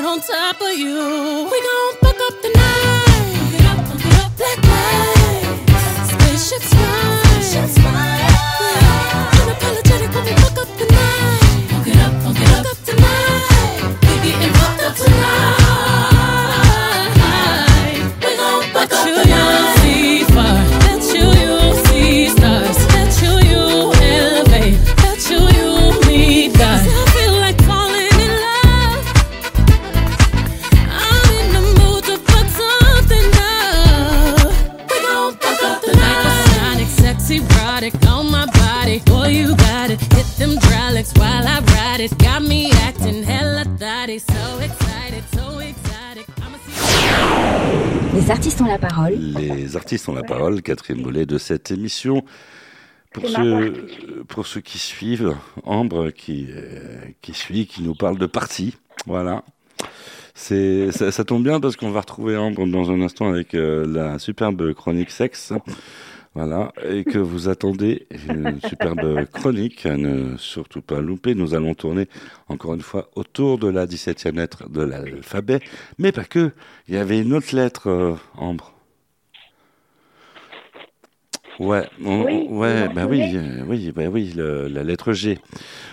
[0.05, 1.49] Gonna on top of you.
[1.51, 3.55] We gon' fuck up the night.
[4.37, 6.69] Black lights, spaceships
[7.79, 7.94] fly.
[48.45, 49.15] Artistes ont la parole.
[49.15, 52.23] Les artistes ont la parole, quatrième volet de cette émission.
[53.11, 53.87] Pour ceux,
[54.29, 58.77] pour ceux qui suivent, Ambre qui, euh, qui suit, qui nous parle de partie.
[59.07, 59.45] Voilà.
[60.35, 63.87] C'est, ça, ça tombe bien parce qu'on va retrouver Ambre dans un instant avec euh,
[63.87, 65.55] la superbe chronique sexe.
[66.35, 66.73] Voilà.
[66.85, 71.35] Et que vous attendez une superbe chronique à ne surtout pas louper.
[71.35, 72.09] Nous allons tourner
[72.49, 75.61] encore une fois autour de la 17e lettre de l'alphabet.
[75.99, 76.51] Mais pas que.
[76.89, 78.74] Il y avait une autre lettre, euh, Ambre.
[81.61, 85.13] Ouais, on- Oui, ouais, vous bah oui, souvenez euh, oui, bah oui, le- la lettre
[85.13, 85.39] G.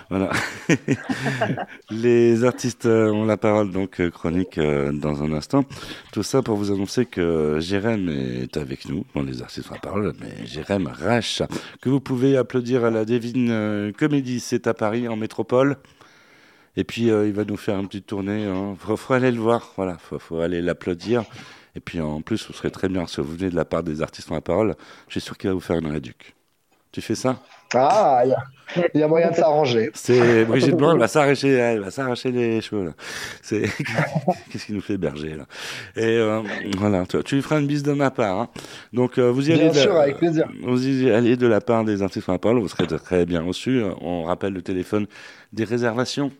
[0.09, 0.31] Voilà.
[1.91, 5.63] Les artistes euh, ont la parole, donc euh, chronique euh, dans un instant.
[6.11, 9.05] Tout ça pour vous annoncer que Jérém est avec nous.
[9.13, 11.43] Bon, les artistes ont la parole, mais Jérém Rache,
[11.81, 15.77] que vous pouvez applaudir à la Devine Comédie, c'est à Paris, en métropole.
[16.77, 18.45] Et puis euh, il va nous faire une petite tournée.
[18.45, 18.75] Hein.
[18.79, 21.23] Faut, faut aller le voir, voilà, faut, faut aller l'applaudir.
[21.75, 24.01] Et puis en plus, ce serait très bien si vous venez de la part des
[24.01, 24.75] artistes ont la parole.
[25.07, 26.35] Je suis sûr qu'il va vous faire une réduc.
[26.91, 27.39] Tu fais ça?
[27.73, 28.43] Ah, il y a-
[28.93, 29.91] il y, a moyen de s'arranger.
[29.93, 32.91] C'est Brigitte Blanc, elle va s'arracher, elle va s'arracher les cheveux là.
[33.41, 33.61] C'est
[34.51, 35.45] qu'est-ce qui nous fait berger là?
[35.95, 36.41] Et euh,
[36.77, 38.39] voilà, tu, tu lui feras une bise de ma part.
[38.41, 38.49] hein.
[38.91, 40.49] Donc euh, vous y Bien allez, de- sûr, avec plaisir.
[40.63, 43.41] Vous y allez de la part des artistes ont la parole, vous serez très bien
[43.41, 43.81] reçus.
[44.01, 45.05] On rappelle le téléphone
[45.53, 46.31] des réservations.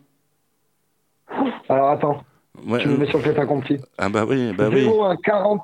[1.68, 2.24] Alors attends,
[2.66, 3.78] Ouais, tu me mets sur le fait accompli.
[3.98, 4.86] Ah bah oui, bah oui.
[4.86, 5.62] 01 40.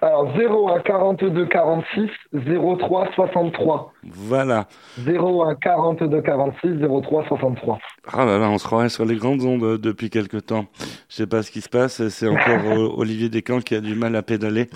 [0.00, 3.92] Alors 01 42 46 03 63.
[4.02, 4.66] Voilà.
[5.06, 6.70] 01 42 46
[7.02, 7.78] 03 63.
[8.12, 10.66] Ah là là, on se croirait sur les grandes ondes euh, depuis quelque temps.
[11.08, 12.08] Je sais pas ce qui se passe.
[12.08, 14.68] C'est encore euh, Olivier Descamps qui a du mal à pédaler.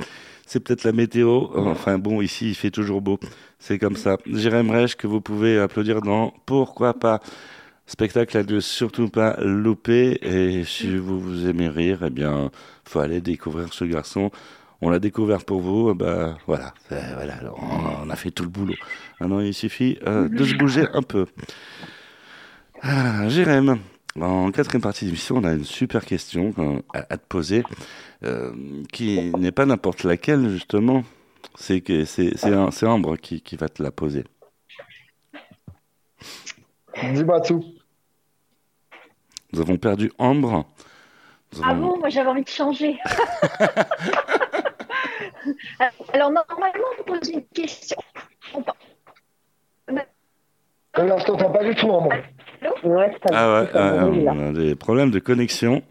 [0.46, 1.46] C'est peut-être la météo.
[1.56, 3.18] Enfin bon, ici il fait toujours beau.
[3.58, 4.18] C'est comme ça.
[4.26, 7.18] Jérém Reich que vous pouvez applaudir dans Pourquoi pas?
[7.86, 10.18] Spectacle à ne surtout pas louper.
[10.22, 12.50] Et si vous vous aimez rire, eh bien,
[12.84, 14.30] faut aller découvrir ce garçon.
[14.82, 18.42] On l'a découvert pour vous, eh ben voilà, Euh, voilà, on, on a fait tout
[18.42, 18.74] le boulot.
[19.20, 21.26] Maintenant, il suffit euh, de se bouger un peu.
[22.82, 23.78] Ah, Jérém,
[24.20, 27.62] en quatrième partie de l'émission, on a une super question à, te poser,
[28.24, 28.52] euh,
[28.92, 31.04] qui n'est pas n'importe laquelle, justement.
[31.54, 31.82] C'est
[32.84, 34.24] Ambre qui, qui va te la poser.
[37.14, 37.64] Dis-moi tout.
[39.52, 40.64] Nous avons perdu Ambre.
[41.54, 42.98] Nous Ah bon, moi j'avais envie de changer.
[46.12, 47.96] Alors normalement, on pose une question.
[50.94, 52.12] Alors, je t'entends pas du tout, Ambre.
[52.82, 53.66] Ouais, ça Ah ouais,
[54.08, 54.32] brûle, là.
[54.34, 55.82] on a des problèmes de connexion.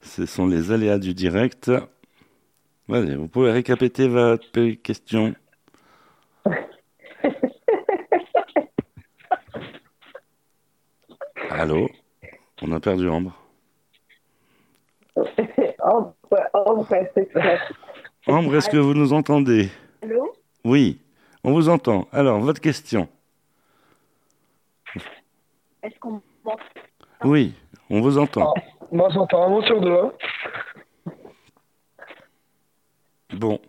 [0.00, 1.70] Ce sont les aléas du direct.
[2.88, 5.34] Vas-y, vous pouvez récapiter votre question.
[11.50, 11.88] Allô
[12.62, 13.32] On a perdu Ambre.
[17.14, 17.72] C'est clair.
[18.26, 19.68] Ambre, est-ce que vous nous entendez?
[20.02, 20.32] Allô?
[20.64, 21.00] Oui,
[21.44, 22.08] on vous entend.
[22.12, 23.08] Alors, votre question
[25.82, 26.58] Est-ce qu'on m'entend?
[27.24, 27.54] Oui,
[27.90, 28.52] on vous entend.
[28.92, 29.92] Moi, j'entends un mot sur deux.
[29.96, 30.12] hein.
[33.34, 33.60] Bon,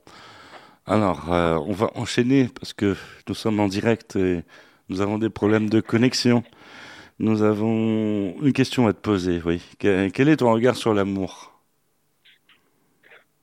[0.85, 2.95] alors, euh, on va enchaîner parce que
[3.27, 4.43] nous sommes en direct et
[4.87, 6.43] nous avons des problèmes de connexion.
[7.19, 9.61] Nous avons une question à te poser, oui.
[9.79, 11.53] Que- Quel est ton regard sur l'amour?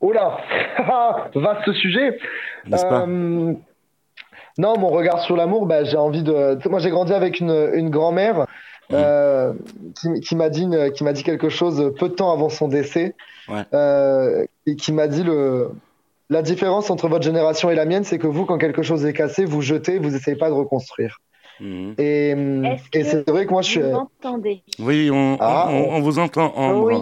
[0.00, 0.38] Oula,
[1.34, 2.18] vaste sujet.
[2.66, 3.02] N'est-ce pas?
[3.02, 3.52] Euh,
[4.58, 6.58] Non, mon regard sur l'amour, bah, j'ai envie de.
[6.68, 8.46] Moi, j'ai grandi avec une, une grand-mère
[8.92, 9.52] euh,
[10.00, 12.68] qui, qui m'a dit, une- qui m'a dit quelque chose peu de temps avant son
[12.68, 13.14] décès,
[13.48, 13.62] Ouais.
[13.74, 15.70] euh, et qui m'a dit le.
[16.28, 19.12] La différence entre votre génération et la mienne, c'est que vous, quand quelque chose est
[19.12, 21.20] cassé, vous jetez, vous essayez pas de reconstruire.
[21.60, 21.94] Mhm.
[21.98, 23.80] Et, Est-ce et que c'est vrai que moi, je suis.
[23.80, 25.66] Vous m'entendez Oui, on, Ah.
[25.70, 26.52] on, on vous entend.
[26.84, 26.96] Oui.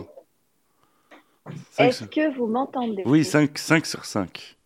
[1.73, 3.03] Cinq Est-ce que vous m'entendez?
[3.05, 4.57] Oui, 5, 5 sur 5.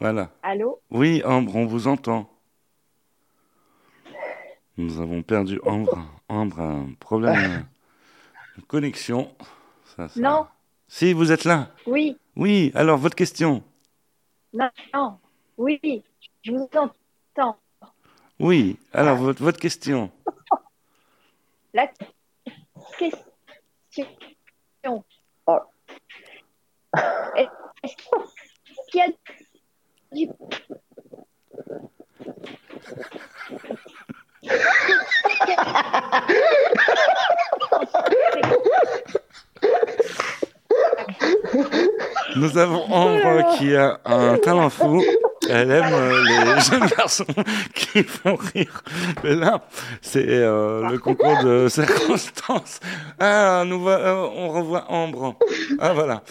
[0.00, 0.30] Voilà.
[0.42, 0.80] Allô?
[0.90, 2.28] Oui, Ambre, on vous entend.
[4.76, 5.98] Nous avons perdu Ambre.
[6.28, 7.64] Ambre a un problème
[8.58, 9.30] de connexion.
[9.96, 10.46] Ça, ça- Non
[10.88, 11.68] Si, vous êtes là.
[11.86, 13.62] Oui Oui, alors votre question.
[14.52, 15.18] Non Non
[15.58, 16.02] Oui
[16.42, 17.56] Je vous entends.
[18.40, 20.10] Oui, alors votre, votre question.
[21.72, 21.86] La
[22.98, 23.24] question.
[27.36, 27.96] Est-ce
[28.90, 29.08] qu'il y a
[30.12, 30.28] du...
[42.36, 45.02] Nous avons Ambre qui a un talent fou.
[45.48, 47.24] Elle aime euh, les jeunes garçons
[47.74, 48.82] qui font rire.
[49.22, 49.60] Mais là,
[50.00, 52.80] c'est euh, le concours de circonstances.
[53.18, 55.36] Ah, nous euh, on revoit Ambre.
[55.78, 56.22] Ah, voilà.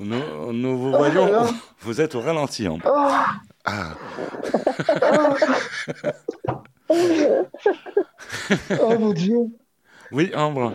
[0.00, 1.30] Nous, nous vous voyons.
[1.80, 2.90] Vous êtes au ralenti, Ambre.
[3.64, 3.94] Ah.
[8.80, 9.46] Oh mon dieu.
[10.12, 10.74] Oui, Ambre.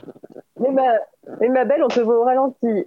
[0.60, 0.82] Mais ma,
[1.40, 2.86] mais ma belle, on te voit au ralenti.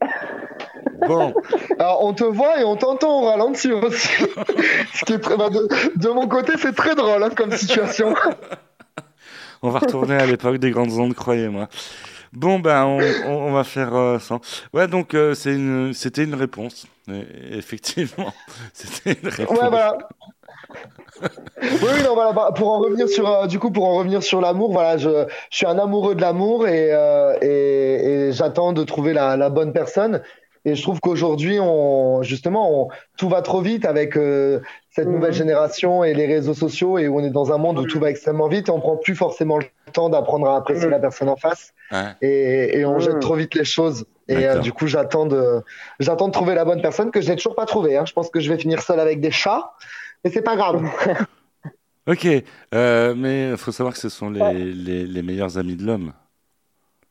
[1.07, 1.33] Bon.
[1.79, 4.09] Alors, on te voit et on t'entend au ralenti aussi.
[4.95, 8.15] Ce qui est très- bah, de, de mon côté, c'est très drôle hein, comme situation.
[9.63, 11.69] On va retourner à l'époque des grandes ondes, croyez-moi.
[12.33, 14.39] Bon, ben, on, on- on va faire euh, ça.
[14.73, 16.87] Ouais, donc, euh, une- c'était une réponse.
[17.09, 18.33] Et- effectivement,
[18.73, 19.59] c'était une réponse.
[19.59, 19.99] Ouais, voilà.
[21.63, 24.41] Oui, non, voilà, bah, pour en revenir sur, euh, du coup, pour en revenir sur
[24.41, 28.83] l'amour, voilà, je, je suis un amoureux de l'amour et, euh, et, et j'attends de
[28.85, 30.23] trouver la, la bonne personne.
[30.67, 34.61] Et je trouve qu'aujourd'hui, on, justement, on, tout va trop vite avec euh,
[34.91, 37.87] cette nouvelle génération et les réseaux sociaux et où on est dans un monde où
[37.87, 39.65] tout va extrêmement vite et on prend plus forcément le
[39.95, 41.99] temps d'apprendre à apprécier la personne en face Ouais.
[42.23, 43.01] et, et on Mm.
[43.01, 44.05] jette trop vite les choses.
[44.29, 45.63] Et euh, du coup, j'attends de,
[45.99, 47.97] j'attends de trouver la bonne personne que je n'ai toujours pas trouvée.
[47.97, 48.05] Hein.
[48.07, 49.73] Je pense que je vais finir seul avec des chats,
[50.25, 50.83] mais c'est pas grave.
[52.07, 52.27] Ok,
[52.75, 56.13] euh, mais il faut savoir que ce sont les, les, les meilleurs amis de l'homme,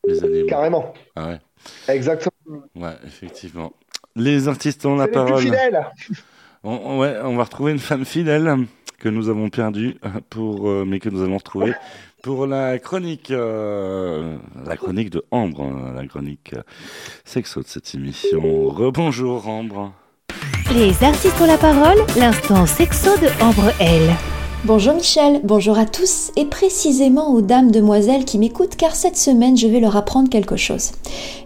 [0.06, 0.48] les animaux.
[0.48, 0.94] Carrément.
[1.16, 1.40] Ah ouais,
[1.88, 2.64] Exactement.
[2.76, 3.72] ouais, effectivement.
[4.16, 5.42] Les artistes ont la les plus parole.
[5.44, 5.86] fidèles.
[6.64, 8.66] On, on- ouais, on va retrouver une femme fidèle
[8.98, 9.96] que nous avons perdue,
[10.30, 11.74] pour, euh, mais que nous allons retrouver
[12.22, 14.36] pour la chronique, euh,
[14.66, 16.54] la chronique de Ambre, euh, la chronique
[17.24, 18.42] sexo de cette émission.
[18.68, 19.94] Rebonjour Ambre.
[20.76, 24.16] Les artistes ont la parole, l'instant sexo de Ambre L.
[24.66, 29.58] Bonjour Michel, bonjour à tous et précisément aux dames demoiselles qui m'écoutent car cette semaine
[29.58, 30.92] je vais leur apprendre quelque chose.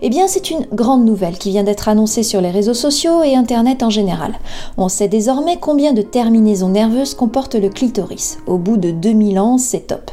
[0.02, 3.34] Eh bien c'est une grande nouvelle qui vient d'être annoncée sur les réseaux sociaux et
[3.34, 4.34] internet en général.
[4.76, 8.40] On sait désormais combien de terminaisons nerveuses comporte le clitoris.
[8.46, 10.12] Au bout de 2000 ans, c'est top.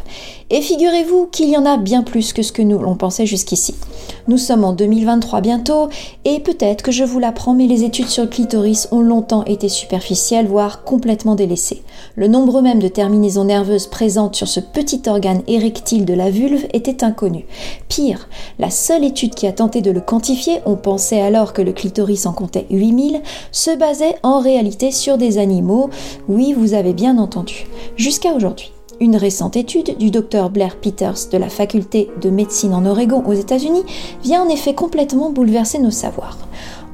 [0.52, 3.76] Et figurez-vous qu'il y en a bien plus que ce que nous l'on pensait jusqu'ici.
[4.26, 5.88] Nous sommes en 2023 bientôt,
[6.24, 9.68] et peut-être que je vous l'apprends, mais les études sur le clitoris ont longtemps été
[9.68, 11.82] superficielles, voire complètement délaissées.
[12.16, 16.66] Le nombre même de terminaisons nerveuses présentes sur ce petit organe érectile de la vulve
[16.72, 17.46] était inconnu.
[17.88, 18.28] Pire,
[18.58, 22.26] la seule étude qui a tenté de le quantifier, on pensait alors que le clitoris
[22.26, 23.22] en comptait 8000,
[23.52, 25.90] se basait en réalité sur des animaux,
[26.28, 28.72] oui vous avez bien entendu, jusqu'à aujourd'hui.
[29.02, 33.32] Une récente étude du docteur Blair Peters de la faculté de médecine en Oregon aux
[33.32, 33.84] États-Unis
[34.22, 36.36] vient en effet complètement bouleverser nos savoirs.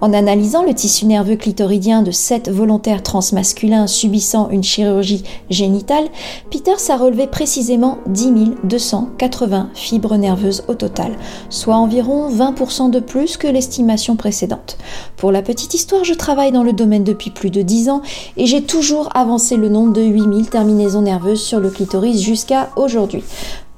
[0.03, 6.05] En analysant le tissu nerveux clitoridien de 7 volontaires transmasculins subissant une chirurgie génitale,
[6.51, 8.27] Peters a relevé précisément 10
[8.65, 11.17] 280 fibres nerveuses au total,
[11.49, 14.77] soit environ 20% de plus que l'estimation précédente.
[15.17, 18.03] Pour la petite histoire, je travaille dans le domaine depuis plus de 10 ans
[18.37, 23.25] et j'ai toujours avancé le nombre de 8000 terminaisons nerveuses sur le clitoris jusqu'à aujourd'hui.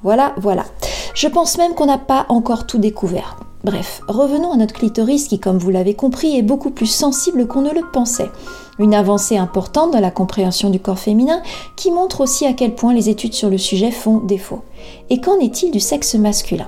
[0.03, 0.65] Voilà, voilà.
[1.13, 3.37] Je pense même qu'on n'a pas encore tout découvert.
[3.63, 7.61] Bref, revenons à notre clitoris qui, comme vous l'avez compris, est beaucoup plus sensible qu'on
[7.61, 8.29] ne le pensait.
[8.79, 11.41] Une avancée importante dans la compréhension du corps féminin
[11.75, 14.61] qui montre aussi à quel point les études sur le sujet font défaut.
[15.09, 16.67] Et qu'en est-il du sexe masculin?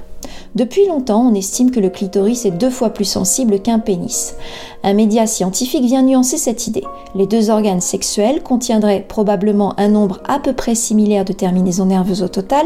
[0.54, 4.36] Depuis longtemps, on estime que le clitoris est deux fois plus sensible qu'un pénis.
[4.84, 6.84] Un média scientifique vient nuancer cette idée.
[7.16, 12.24] Les deux organes sexuels contiendraient probablement un nombre à peu près similaire de terminaisons nerveuses
[12.24, 12.66] au total,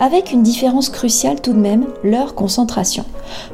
[0.00, 3.04] avec une différence cruciale tout de même, leur concentration.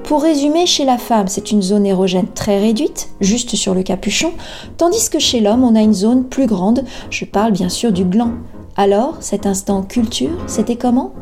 [0.05, 4.33] Pour résumer, chez la femme, c'est une zone érogène très réduite, juste sur le capuchon,
[4.79, 8.05] tandis que chez l'homme, on a une zone plus grande, je parle bien sûr du
[8.05, 8.35] gland.
[8.77, 11.15] Alors, cet instant culture, c'était comment?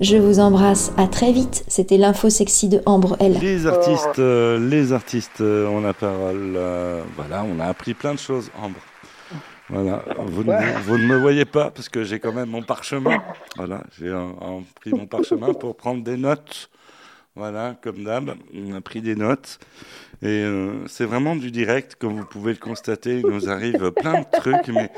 [0.00, 3.36] Je vous embrasse, à très vite, c'était l'info sexy de Ambre L.
[3.42, 6.54] Les artistes, euh, les artistes euh, ont la parole.
[6.54, 8.78] euh, voilà, on a appris plein de choses, Ambre.
[9.70, 13.18] Voilà, vous, ne, vous ne me voyez pas parce que j'ai quand même mon parchemin.
[13.56, 14.14] Voilà, j'ai
[14.80, 16.70] pris mon parchemin pour prendre des notes.
[17.34, 19.58] Voilà, comme d'hab, on a pris des notes.
[20.20, 23.20] Et euh, c'est vraiment du direct, comme vous pouvez le constater.
[23.20, 24.90] Il nous arrive plein de trucs, mais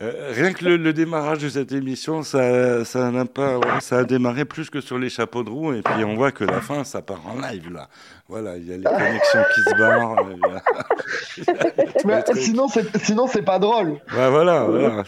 [0.00, 3.98] euh, rien que le, le démarrage de cette émission, ça, ça n'a pas, ouais, ça
[3.98, 5.74] a démarré plus que sur les chapeaux de roue.
[5.74, 7.88] Et puis on voit que la fin, ça part en live là.
[8.28, 10.16] Voilà, il y a les connexions qui se barrent.
[12.06, 14.00] Mais sinon, c'est, sinon, c'est pas drôle.
[14.16, 15.04] Ouais, voilà, voilà.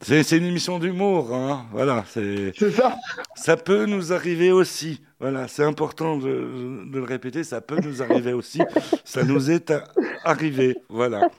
[0.00, 1.66] c'est une émission d'humour, hein.
[1.72, 2.52] Voilà, c'est.
[2.58, 2.96] C'est ça.
[3.34, 5.02] Ça peut nous arriver aussi.
[5.22, 7.44] Voilà, c'est important de, de le répéter.
[7.44, 8.60] Ça peut nous arriver aussi.
[9.04, 9.84] Ça nous est a-
[10.24, 10.76] arrivé.
[10.88, 11.30] Voilà.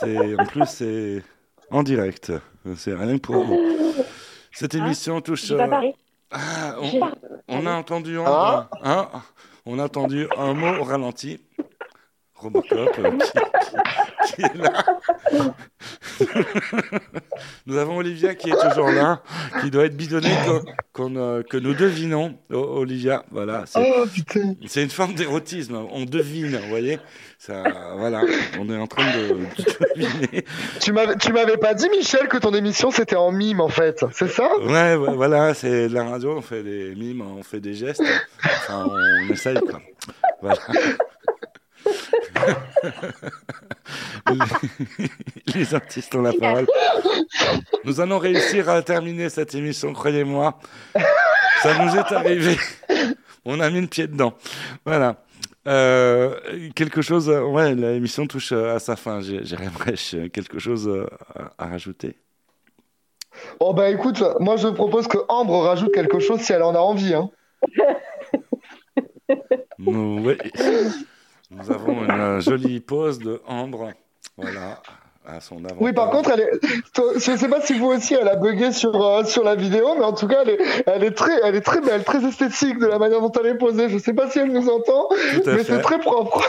[0.00, 1.22] C'est en plus c'est
[1.70, 2.32] en direct.
[2.76, 3.58] C'est rien que pour vous.
[4.52, 5.50] Cette émission touche.
[5.50, 5.66] Euh.
[6.30, 6.76] Ah,
[7.48, 9.08] on, a entendu un, hein,
[9.66, 11.40] on a entendu un mot au ralenti.
[12.38, 13.10] Robocop euh,
[14.26, 14.84] qui, qui est là.
[17.66, 19.22] nous avons Olivia qui est toujours là,
[19.60, 20.34] qui doit être bidonnée
[20.92, 22.38] qu'on, euh, que nous devinons.
[22.52, 23.64] O- Olivia, voilà.
[23.66, 24.04] c'est- Oh.
[24.66, 25.76] C'est une forme d'érotisme.
[25.92, 26.98] On devine, vous voyez.
[27.38, 27.62] Ça,
[27.96, 28.22] voilà,
[28.58, 30.44] on est en train de, de deviner.
[30.80, 34.48] Tu m'avais, pas dit, Michel, que ton émission c'était en mime en fait, c'est ça?
[34.60, 38.02] Ouais, ouais, voilà, c'est de la radio, on fait des mimes, on fait des gestes.
[38.44, 39.80] Enfin, on essaye, quoi.
[40.42, 40.58] Voilà.
[44.30, 45.08] Les,
[45.54, 46.66] les artistes ont la parole.
[47.84, 50.58] Nous allons réussir à terminer cette émission, croyez-moi.
[51.62, 52.56] Ça nous est arrivé.
[53.44, 54.34] On a mis le pied dedans.
[54.84, 55.16] Voilà.
[55.66, 56.38] Euh,
[56.74, 59.20] quelque chose, euh, ouais, l'émission touche euh, à sa fin.
[59.22, 60.90] Euh, quelque chose
[61.34, 62.16] à, à rajouter.
[63.60, 66.78] Oh bah écoute, moi je propose que Ambre rajoute quelque chose si elle en a
[66.78, 67.14] envie.
[67.14, 67.30] Hein.
[69.78, 70.36] Ouais.
[71.50, 73.92] Nous avons une euh, jolie pause de Ambre.
[74.36, 74.82] Voilà.
[75.26, 75.76] À son avant.
[75.80, 76.50] Oui, par contre, elle est...
[77.16, 80.04] je sais pas si vous aussi, elle a bugué sur, euh, sur la vidéo, mais
[80.04, 82.86] en tout cas, elle est, elle est très, elle est très belle, très esthétique de
[82.86, 83.90] la manière dont elle est posée.
[83.90, 85.08] Je sais pas si elle nous entend,
[85.44, 86.42] mais c'est très propre.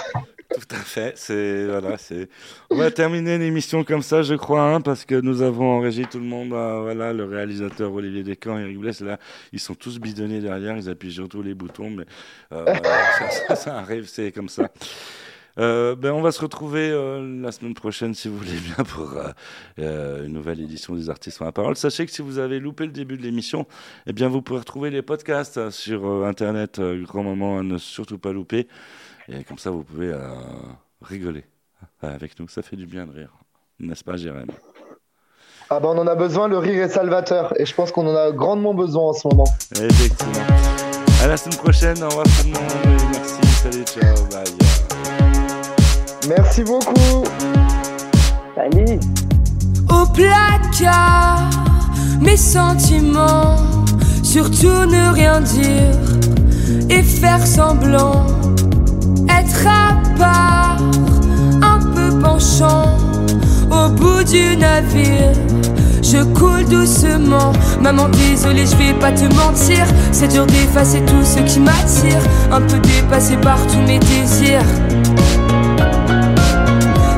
[0.52, 1.14] Tout à fait.
[1.16, 2.28] C'est voilà, c'est.
[2.72, 6.06] On va terminer l'émission comme ça, je crois, hein, parce que nous avons en régie
[6.10, 6.54] tout le monde.
[6.54, 9.20] euh, voilà, le réalisateur Olivier Descamps, Eric Bless, là,
[9.54, 10.76] ils sont tous bidonnés derrière.
[10.76, 12.06] Ils appuient sur tous les boutons, mais
[12.52, 12.66] euh,
[13.47, 14.70] ça, ça- arrive, c'est comme ça.
[15.60, 19.12] Euh, ben, on va se retrouver euh, la semaine prochaine, si vous voulez bien, pour
[19.18, 19.30] euh,
[19.80, 21.76] euh, une nouvelle édition des Artistes ont la parole.
[21.76, 23.68] Sachez que si vous avez loupé le début de l'émission,
[24.08, 26.80] eh bien, vous pourrez retrouver les podcasts euh, sur Internet.
[27.04, 28.68] grand moment à ne surtout pas louper.
[29.32, 30.19] Et comme ça, vous pouvez euh,
[31.01, 31.45] rigoler
[32.01, 32.47] avec nous.
[32.47, 33.32] Ça fait du bien de rire.
[33.80, 34.47] N'est-ce pas, Jérém?
[35.69, 38.15] Ah bah on en a besoin, le rire est salvateur, et je pense qu'on en
[38.15, 39.47] a grandement besoin en ce moment.
[39.80, 40.34] Effectivement.
[41.23, 42.01] À la semaine prochaine.
[42.01, 43.11] Au revoir tout le monde.
[43.13, 43.47] Merci.
[43.61, 43.84] Salut.
[43.86, 44.25] Ciao.
[44.32, 44.45] Bye.
[46.27, 47.23] Merci beaucoup.
[48.55, 48.99] Salut.
[49.89, 51.49] Au placard,
[52.19, 53.57] mes sentiments,
[54.23, 55.95] surtout ne rien dire
[56.89, 58.25] et faire semblant,
[59.40, 60.78] être à part,
[61.62, 62.98] un peu penchant,
[63.72, 65.34] au bout du navire.
[66.02, 69.86] Je coule doucement, maman désolée je vais pas te mentir.
[70.12, 72.22] C'est dur d'effacer tout ce qui m'attire.
[72.52, 74.66] Un peu dépassé par tous mes désirs.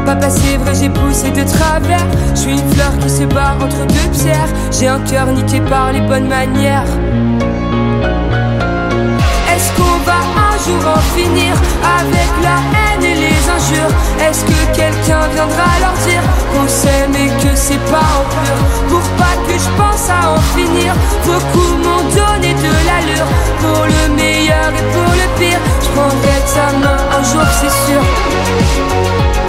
[0.06, 2.06] Papa c'est vrai j'ai poussé de travers.
[2.36, 4.50] Je suis une fleur qui se bat entre deux pierres.
[4.78, 6.88] J'ai un cœur niqué par les bonnes manières
[10.86, 11.54] en finir
[12.00, 13.94] Avec la haine et les injures.
[14.20, 18.58] Est-ce que quelqu'un viendra leur dire Qu'on s'aime et que c'est pas en pur?
[18.90, 20.94] Pour pas que je pense à en finir
[21.26, 23.30] Beaucoup m'ont donné de l'allure.
[23.60, 29.41] Pour le meilleur et pour le pire Je prendrai ta main un jour c'est sûr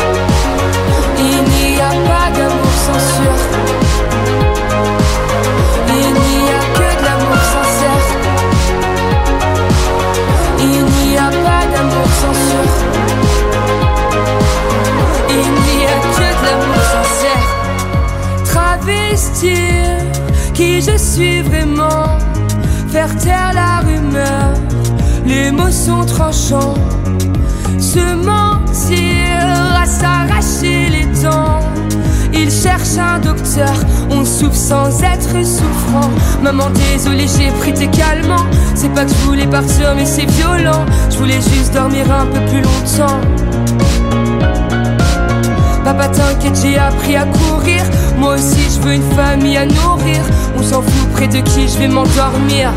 [20.85, 22.19] je suis vraiment.
[22.91, 24.55] Faire taire la rumeur.
[25.25, 26.75] Les mots sont tranchants.
[27.79, 31.61] Se mentir à s'arracher les dents.
[32.35, 33.75] Il cherche un docteur,
[34.11, 36.11] on souffre sans être souffrant.
[36.43, 38.47] Maman, désolée, j'ai pris tes calmants.
[38.75, 40.85] C'est pas que je voulais partir, mais c'est violent.
[41.11, 43.21] Je voulais juste dormir un peu plus longtemps.
[45.85, 47.83] Papa, t'inquiète, j'ai appris à courir.
[48.19, 50.23] Moi aussi, je veux une famille à nourrir.
[50.63, 52.71] On s'en fout près de qui je vais m'endormir.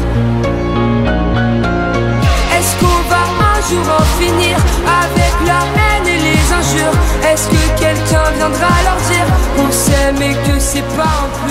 [2.58, 3.24] Est-ce qu'on va
[3.54, 4.58] un jour en finir
[5.04, 6.98] Avec la haine et les injures?
[7.32, 11.45] Est-ce que quelqu'un viendra leur dire qu'on s'aime et que c'est pas un